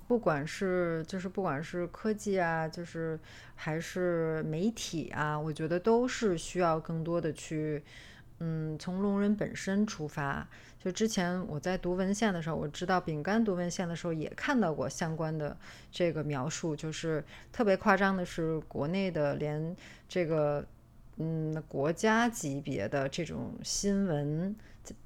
[0.06, 3.18] 不管是就是不管是科技啊，就是
[3.54, 7.82] 还是媒体啊，我觉得都是需要更多的去，
[8.40, 10.46] 嗯，从聋人本身出发。
[10.78, 15.56] 就之前我在读文献的时候，我知道饼干读文献的时候也看到过相关的
[15.90, 19.74] 这个描述，就是特别夸张的是，国内的连
[20.06, 20.62] 这个
[21.16, 24.54] 嗯国家级别的这种新闻，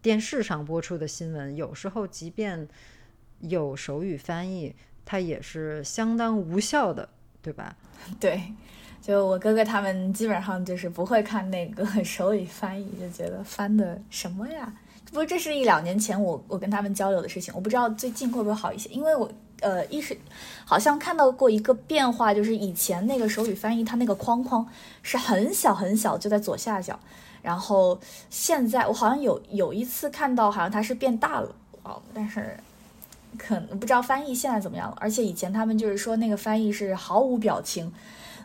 [0.03, 2.67] 电视上播出的新闻，有时候即便
[3.41, 4.75] 有手语翻译，
[5.05, 7.09] 它也是相当无效的，
[7.43, 7.77] 对吧？
[8.21, 8.43] 对，
[9.01, 14.73] 就我哥哥他们基本上就是不会看那个 手语翻译，就觉得翻的什么呀？
[15.07, 19.31] 不过这是一两年前我我跟他们交流的事情，我不知道最近会不会好一些，因为我
[19.61, 20.15] 呃一是
[20.67, 24.69] 好像看到过一个变化，就是以前那个手语翻译它那个框框
[25.03, 27.01] 是很小很小，就在左下角，
[27.41, 32.55] 然后现在我好像有有一次看到好像它是变大了哦，但是
[33.37, 37.93] 可能不知道翻译现在怎么样了，而且以前他们就是说那个翻译是毫无表情。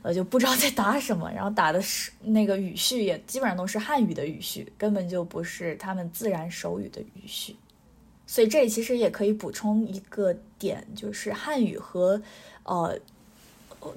[0.02, 7.56] 呃，就不知道在打什么，然后打的是那个语序也基本上都是汉语的语序，根本就不是他们自然手语的语序。
[8.28, 12.22] 所以这里其实也可以补充一个点，就是汉语和
[12.64, 13.00] 呃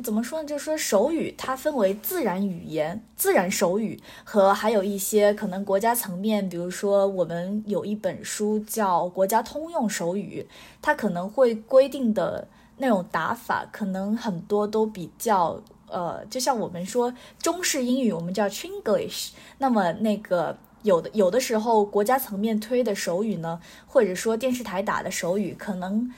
[0.02, 0.48] 怎么说呢？
[0.48, 10.46] 就是说手语它分为自然语言、自然手语和还有一些可能国家层面，比如说我们有一本书叫《国家通用手语》，
[10.80, 12.46] 它可能会规定的
[12.78, 15.60] 那种打法，可能很多都比较。
[15.88, 19.28] 呃，就像我们说中式英语，我们叫 Chinglish。
[19.58, 26.12] 那么那个有的有的时候国家层面推的手语呢，或者说电视台打的手语，可能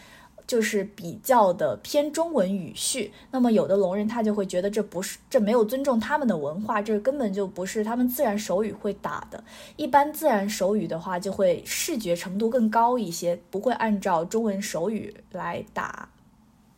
[0.49, 3.13] 就是比较的偏中文语序。
[3.31, 9.45] 那么有的聋人他就会觉得这不是这没有尊重他们的文化，这根本就不是他们自然手语会打的。
[9.77, 16.09] 一般自然手语的话，就会视觉程度更高一些，不会按照中文手语来打。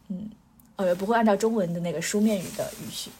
[0.09, 0.29] 嗯。
[0.77, 3.11] 呃，不会按照中文的那个书面语的语序。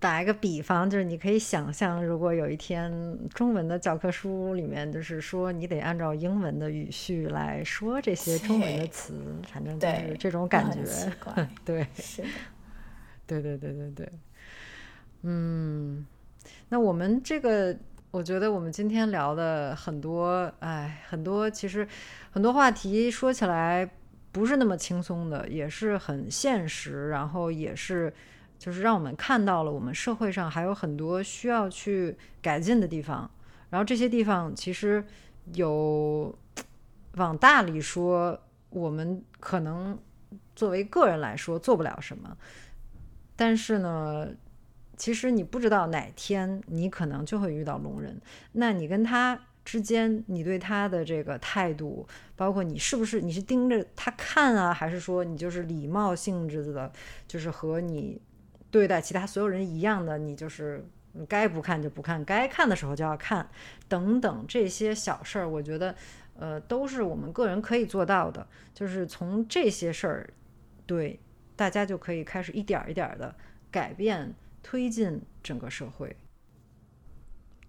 [0.00, 2.90] 打一个比方，就是你可以想象，如果有一天
[3.34, 9.14] 中文的教科书里面就是说你得按照英文的语序来说这些中文的词，
[9.52, 10.82] 反正就是这种感觉。
[11.64, 12.24] 对，是。
[13.26, 14.12] 对对对对对。
[15.22, 16.04] 嗯，
[16.70, 17.76] 那我们这个，
[18.10, 21.86] 我觉得我们今天聊的很多，哎，很多其实
[22.30, 23.88] 很多话题说起来。
[24.32, 28.12] 不是那么轻松的，也是很现实，然后也是，
[28.60, 33.28] 就是让我们看到了我们社会上还有很多需要去改进的地方。
[33.70, 35.02] 然后这些地方其实
[35.54, 36.32] 有
[37.16, 38.38] 往大里说，
[38.68, 39.98] 我们可能
[40.54, 42.36] 作为个人来说做不了什么，
[43.34, 44.28] 但是呢，
[44.96, 48.20] 其实你不知道哪天你可能就会遇到聋人，
[48.52, 49.40] 那你跟他。
[49.62, 56.90] 之间，你对他的这个态度，包括你是不是你是盯着他看啊，还是说你就是礼貌性质的，
[57.28, 58.20] 就是和你
[58.70, 60.84] 对待其他所有人一样的，你就是
[61.28, 63.48] 该不看就不看，该看的时候就要看，
[63.88, 65.94] 等等这些小事儿，我觉得，
[66.38, 68.46] 呃，都是我们个人可以做到的。
[68.72, 70.30] 就是从这些事儿，
[70.86, 71.18] 对
[71.56, 73.34] 大家就可以开始一点儿一点儿的
[73.70, 76.16] 改变，推进整个社会。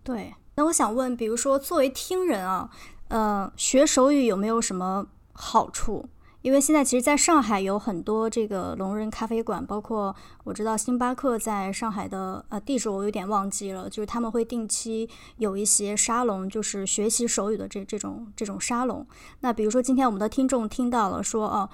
[0.03, 0.33] 对。
[0.55, 2.69] 那我想问，比如说作为听人啊，
[3.07, 6.09] 呃，学手语有没有什么好处？
[6.41, 19.05] 因为现在其实在上海有很多这个聋人咖啡馆，包括我知道星巴克在上海的呃地址我有点忘记了，就是他们会定期有一些沙龙，就是学习手语的这这种这种沙龙。
[19.41, 21.69] 那比如说今天我们的听众听到了说哦，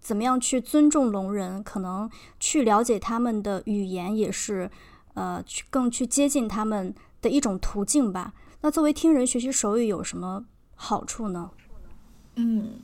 [0.00, 4.70] 怎么样去尊重聋人，可能去了解他们的语言也是
[5.14, 6.94] 呃去更去接近他们。
[7.22, 8.32] 的一种途径吧。
[8.62, 11.50] 那作为听人学习手语有什么好处呢？
[12.36, 12.80] 嗯，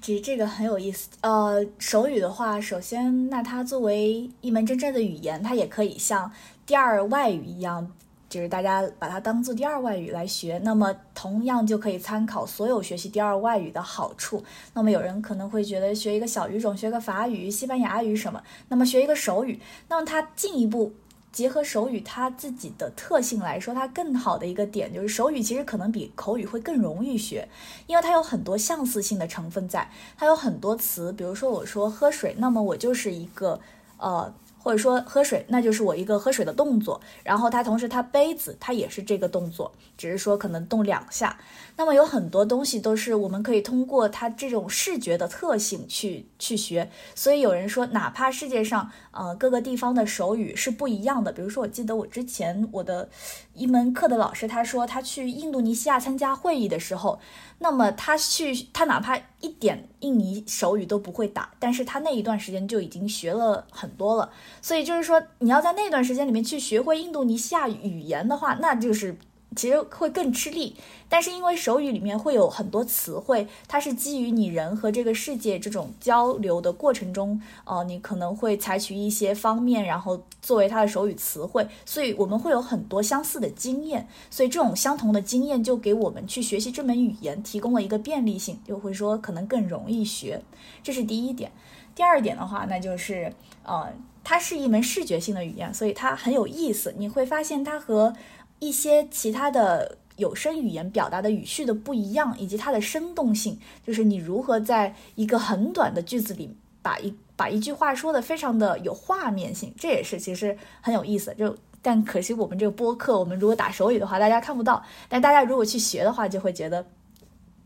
[0.00, 1.10] 其实这个很有意思。
[1.20, 6.30] 呃，手语的话，首先，那它作为一门真正的语言，它也可以像
[6.64, 7.90] 第二外语一样，
[8.28, 10.58] 就是大家把它当做第二外语来学。
[10.64, 14.42] 那么，同样就可以参考所有学习第二外语的好处。
[14.72, 20.92] 那么，有人可能会觉得学一个小语种，学个法语、西班牙语什么，那么学一个手语，那么它进一步。
[21.32, 27.48] 结合手语它自己的特性来说，它更好的一个点就是手语其实可能比口语会更容易学，
[27.86, 33.58] 因为它有很多相似性的成分在，它有很多词，比如说我说喝水，那么我就是一个
[33.96, 34.32] 呃。
[34.64, 37.00] 或者说喝水，那就是我一个喝水的动作。
[37.24, 41.36] 然后它同时它杯子它也是这个动作，只是说可能动两下。
[41.76, 46.90] 那么有很多东西都是我们可以通过它这种视觉的特性去去学。
[47.14, 51.32] 所以有人说，哪怕世界上呃各个地方的手语是不一样的。
[51.32, 53.08] 比如说，我记得我之前我的
[53.54, 57.18] 一门课的老师他说，他去印度尼西亚参加会议的时候。
[57.58, 64.32] 那么他去，他哪怕一点印尼手语都不会打，但是他那一段时间就已经学了很多了。
[64.60, 69.16] 所以就是说，你要在那段时间里面去学会印度尼西亚语言的话，那就是
[69.54, 70.76] 其实会更吃力，
[71.08, 90.42] 但是因为手语里面会有很多词汇，它是基于你人和这个世界这种交流的过程中，呃，你可能会采取一些方面，然后作为它的手语词汇，所以我们会有很多相似的经验，所以这种相同的经验就给我们去学习这门语言提供了一个便利性，就会说可能更容易学，
[90.82, 91.52] 这是第一点。
[91.94, 93.30] 第二点的话，那就是
[93.64, 93.92] 呃，
[94.24, 98.14] 它是一门视觉性的语言，所以它很有意思，你会发现它和
[98.62, 111.34] 一些其他的有声语言表达的语序的不一样，以及它的生动性，就是你如何在一个很短的句子里把一把一句话说的非常的有画面性，这也是其实很有意思。
[111.36, 116.86] 就但可惜我们这个播客，我们如果打手语的话，大家看不到，但大家如果去学的话，就会觉得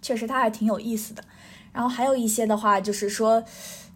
[0.00, 1.22] 确实它还挺有意思的。
[1.74, 3.44] 然后还有一些的话，就是说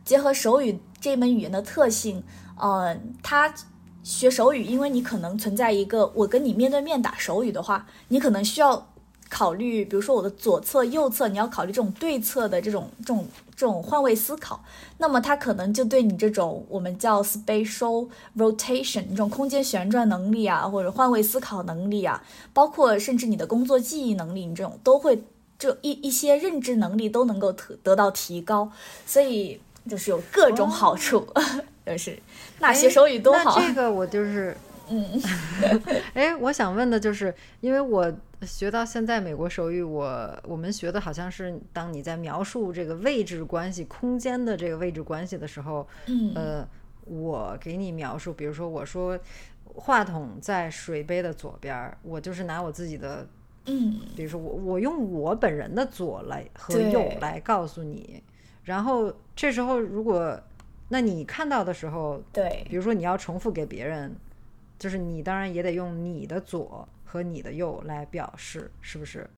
[0.04, 2.22] 结合手语这门语言的特性，
[2.60, 3.54] 嗯，它。
[4.02, 8.88] 学手语，因为你可能存在一个，我跟你面对面打手语的话，你可能需要
[9.28, 14.64] 考虑，比如说我的左侧、右侧，你要考虑这种对侧的这种、这种、这种换位思考。
[14.98, 22.22] 那么它可能就对你这种我们叫 spatial rotation 这种空间旋转能力啊，或者换位思考能力啊，
[22.52, 25.22] 包括甚至你的工作记忆能力，你这种都会
[25.58, 28.72] 这一一些认知能力都能够得得到提高，
[29.06, 31.26] 所以就是有各种好处，
[31.86, 32.18] 就是。
[32.60, 33.58] 那学手语多好。
[33.58, 34.56] 那这个我就是，
[34.88, 35.04] 嗯，
[36.14, 46.68] 哎，我想问的就是，因为我学到现在美国手语，我我们学的好像是，当你在描述这个位置关系、空间的这个位置关系的时候，嗯，呃，
[47.06, 49.18] 我给你描述，比如说我说
[49.64, 53.26] 话筒在水杯的左边，我就是拿我自己的，
[53.66, 58.22] 嗯，比如说我我用我本人的左来和右来告诉你，
[58.64, 60.38] 然后这时候如果。
[60.92, 64.12] 那你看到的时候，对，比如说你要重复给别人，
[64.76, 69.30] 就是你当然也得用你的左和你的右来表示，是不是？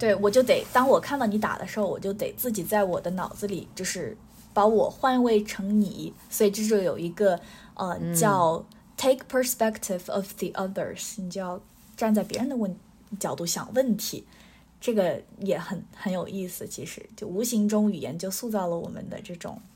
[0.00, 4.16] 对，我就得当我看到你打的时候，我就得自己在我的脑子里就是
[4.54, 7.38] 把我换位成你，所以这就有一个
[7.74, 8.64] 呃叫
[8.96, 11.60] take perspective of the others，你就要
[11.94, 12.74] 站在别人的问
[13.20, 14.26] 角度想问题，
[14.80, 16.66] 这个也很很有意思。
[16.66, 19.73] 其实就无形中语言就塑造了我们的这种嗯。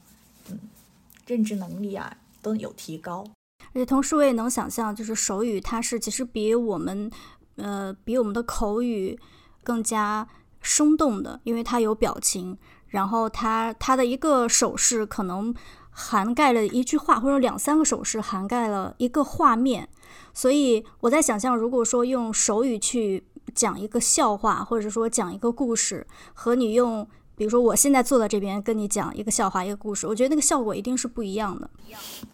[1.28, 3.22] 认知能力啊都有提高，
[3.58, 7.10] 而且同时我也能想象，就是手语它是其实比我们，
[7.56, 9.18] 呃，比我们的口语
[9.62, 10.26] 更加
[10.62, 12.56] 生动的，因为它有表情，
[12.86, 15.54] 然后它它的一个手势可能
[15.90, 19.86] 涵盖了一句话，或者两三个手势涵盖了一个画面，
[20.32, 27.06] 所以我在想象，如果说用手语去讲一个笑话，或者说讲一个故事，和你用。
[27.38, 31.70] 比如说，我现在坐在这边跟你讲一个笑话、一个故事，我觉得那个效果一定是不一样的。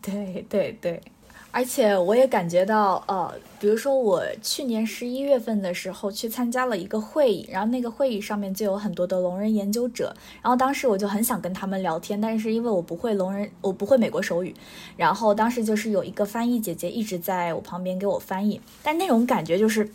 [0.00, 0.98] 对对对，
[1.50, 14.54] 而且我也感觉到，呃，比如说我去年十一月份的时候去参加了一个会议，然后那个会议上面就有很多的聋人研究者，然后当时我就很想跟他们聊天，但是因为我不会聋人，我不会美国手语，
[14.96, 19.86] 然后当时就是有一个翻译姐姐一直在我旁边给我翻译，但那种感觉就是。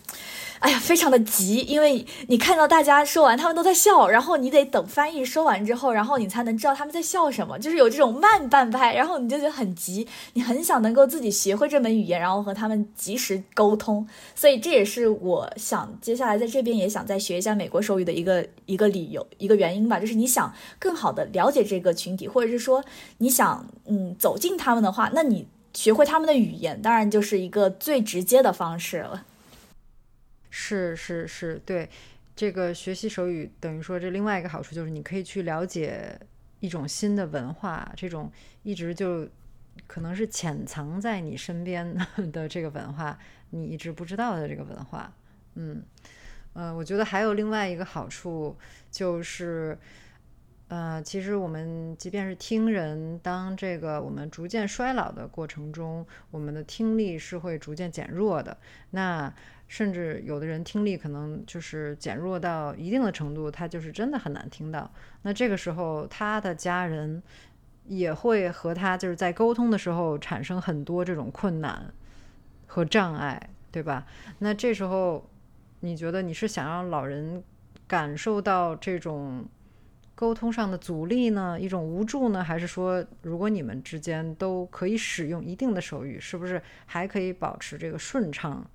[0.60, 14.06] 哎呀，非常的急，因为你看到大家说完，他们都在笑，然后你得等翻译说完之后，然后你才能知道他们在笑什么，就是有这种慢半拍，然后你就觉得很急，你很想能够自己学会这门语言，然后和他们及时沟通，
[14.36, 22.84] 所以这也是我想接下来在这边也想再学一下美国手语的一个一个理由一个原因吧，就是你想更好的了解这个群体，或者是说
[23.20, 29.24] 你想嗯走进他们的话，那你学会他们的语言，当然就是一个最直接的方式了。
[30.50, 31.88] 是是是，对，
[32.36, 36.20] 这个学习手语等于说这另外一个好处就是你可以去了解
[36.60, 38.32] 一种新的文化，这种
[38.64, 39.28] 一直就
[39.86, 41.96] 可能是潜藏在你身边
[42.32, 43.18] 的 这个文化，
[43.52, 45.14] 你一直不知道的这个文化，
[45.56, 45.84] 嗯，
[46.54, 48.58] 呃，我觉得还有另外一个好处
[48.90, 49.78] 就是，
[50.68, 58.58] 呃，其实我们即便是听人，当这个我们逐渐衰老的过程中，我们的听力是会逐渐减弱的，
[58.90, 59.32] 那。
[59.70, 64.92] 甚至有的人听力可能就是减弱到一定的程度，他就是真的很难听到。
[65.22, 67.22] 那这个时候，他的家人
[67.86, 71.94] 也会和他就是在沟通的时候产生很多这种困难
[72.66, 74.08] 和障碍，对吧？
[74.40, 75.30] 那这时候，
[75.82, 77.44] 你觉得你是想让老人
[77.88, 79.48] 感受到这种
[80.16, 88.68] 沟通上的阻力呢，一种无助呢，还是说，如果你们之间都可以使用一定的手语，是不是还可以保持这个顺畅？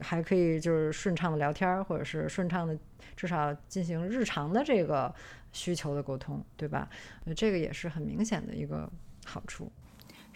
[0.00, 2.76] 还可以就是顺畅的聊天儿，或者是顺畅的，
[3.16, 5.14] 至少进行日常的这个
[5.52, 6.88] 需求的沟通，对吧？
[7.34, 8.90] 这个也是很明显的一个
[9.24, 9.70] 好处。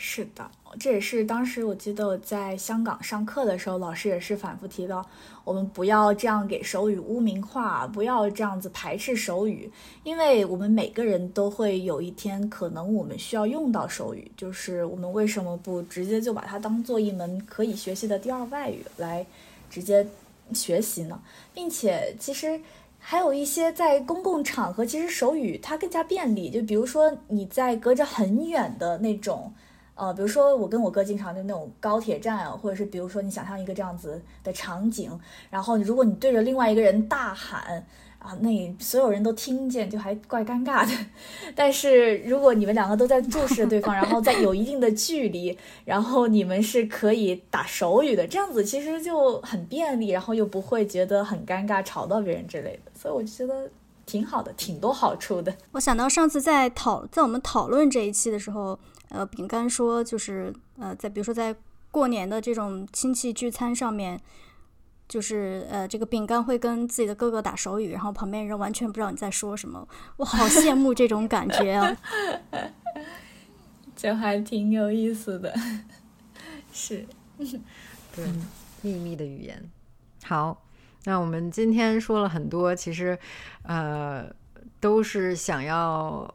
[0.03, 5.07] 是的，这也是当时我记得我在香港上课的时候，老师也是反复提到，
[5.45, 9.71] 我们不要这样给手语污名化，不要这样子排斥手语，
[10.03, 19.27] 因为我们每个人都会有一天可能我们需要用到手语，就是我们为什么不直接就把它当做一门可以学习的第二外语来
[19.71, 20.07] 直接
[20.53, 21.19] 学习呢？
[21.55, 22.61] 并且其实
[22.99, 29.51] 还有一些在公共场合，其实手语它更加便利，就比如说你在隔着很远的那种。
[29.97, 35.11] 呃，比如说我跟我哥经常就那种高铁站，或者是比如说你想象一个这样子的场景，
[35.51, 37.85] 然后如果你对着另外一个人大喊
[38.21, 40.93] 啊，那所有人都听见，就还怪尴尬的。
[41.57, 52.93] 但是如果你们两个都在注视对方，然后在有一定的距离，然后你们是可以打手语的，这样子其实就很便利，然后又不会觉得很尴尬，吵到别人之类的。
[52.95, 53.69] 所以我觉得
[54.07, 55.53] 挺好的，挺多好处的。
[55.73, 58.79] 我想到上次在讨在我们讨论这一期的时候。
[59.13, 61.53] 呃，饼干说就是呃，在比如说在
[61.91, 64.17] 过年的这种亲戚聚餐上面，
[65.11, 69.87] 就是呃，这个饼干会跟自己的哥哥打手语，然后旁边人完全不知道你在说什么，
[70.17, 71.97] 我好羡慕这种感觉啊，
[73.97, 75.53] 就还挺有意思的，
[76.73, 77.05] 是，
[78.15, 78.25] 对，
[78.83, 79.69] 秘密的语言。
[80.23, 80.63] 好，
[81.05, 83.19] 那我们今天说了很多，其实
[83.65, 84.33] 呃，
[84.79, 86.33] 都是想要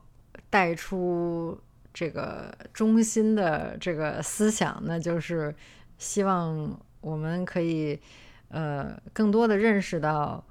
[0.50, 1.58] 带出。
[1.98, 5.56] 这个中心的这个思想，那就是
[5.98, 7.98] 希望我们可以
[8.56, 10.42] 呃更多的认识到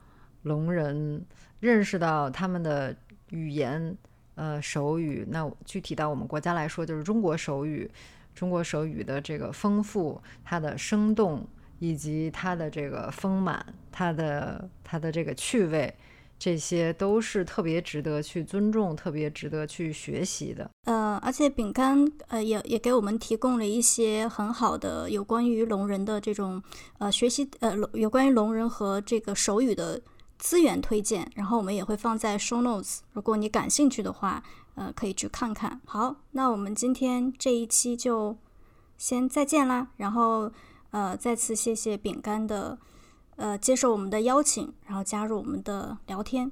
[0.42, 1.24] 聋人，
[1.60, 2.94] 认识到他们的
[3.30, 3.96] 语言，
[4.34, 5.26] 呃手语。
[5.30, 7.90] 那具体到我们国家来说，就是中国手语，
[8.34, 11.48] 中国手语的这个丰富，它的生动，
[11.78, 15.94] 以及它的这个丰满，它的它的这个趣味。
[16.44, 20.70] 这些都是特别值得去尊重、特别值得去学习的。
[20.84, 26.62] 呃，而且饼干呃也也给我们提供了一些很好的有关于聋人的这种
[26.98, 29.98] 呃学习呃有关于聋人和这个手语的
[30.36, 34.42] 资源推荐，然后我们也会放在 show notes，如果你感兴趣的话，
[34.74, 35.80] 呃可以去看看。
[35.86, 38.36] 好，那我们今天这一期就
[38.98, 40.52] 先再见啦，然后
[40.90, 42.76] 呃再次谢谢饼干的。
[43.36, 46.50] 呃，接受我们的邀请，然后加入我们的聊天。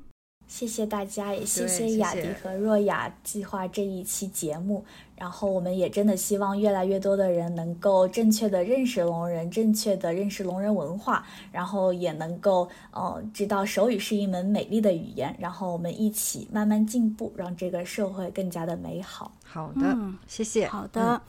[0.48, 4.84] 谢谢大家，也谢谢雅迪和若雅计划这一期节目。
[5.16, 15.34] 然后，我们也真的希望越来越多的人能够正确的认识聋人，正确的认识聋人文化，然后也能够呃知道手语是一门美丽的语言。
[15.38, 19.32] 然后我们一起慢慢进步，让这个社会更加的美好。
[19.44, 20.66] 好的，谢谢。
[20.66, 21.22] 好的，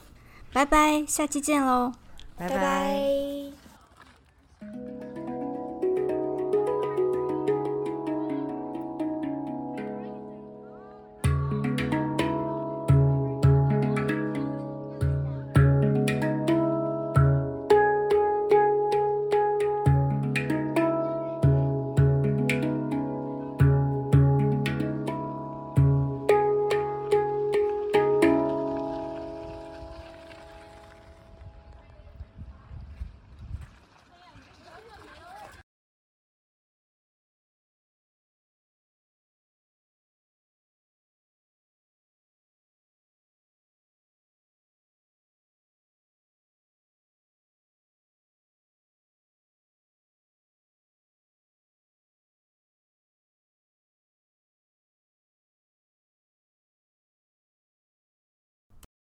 [0.51, 1.93] 拜拜，下期见喽，
[2.35, 3.53] 拜拜。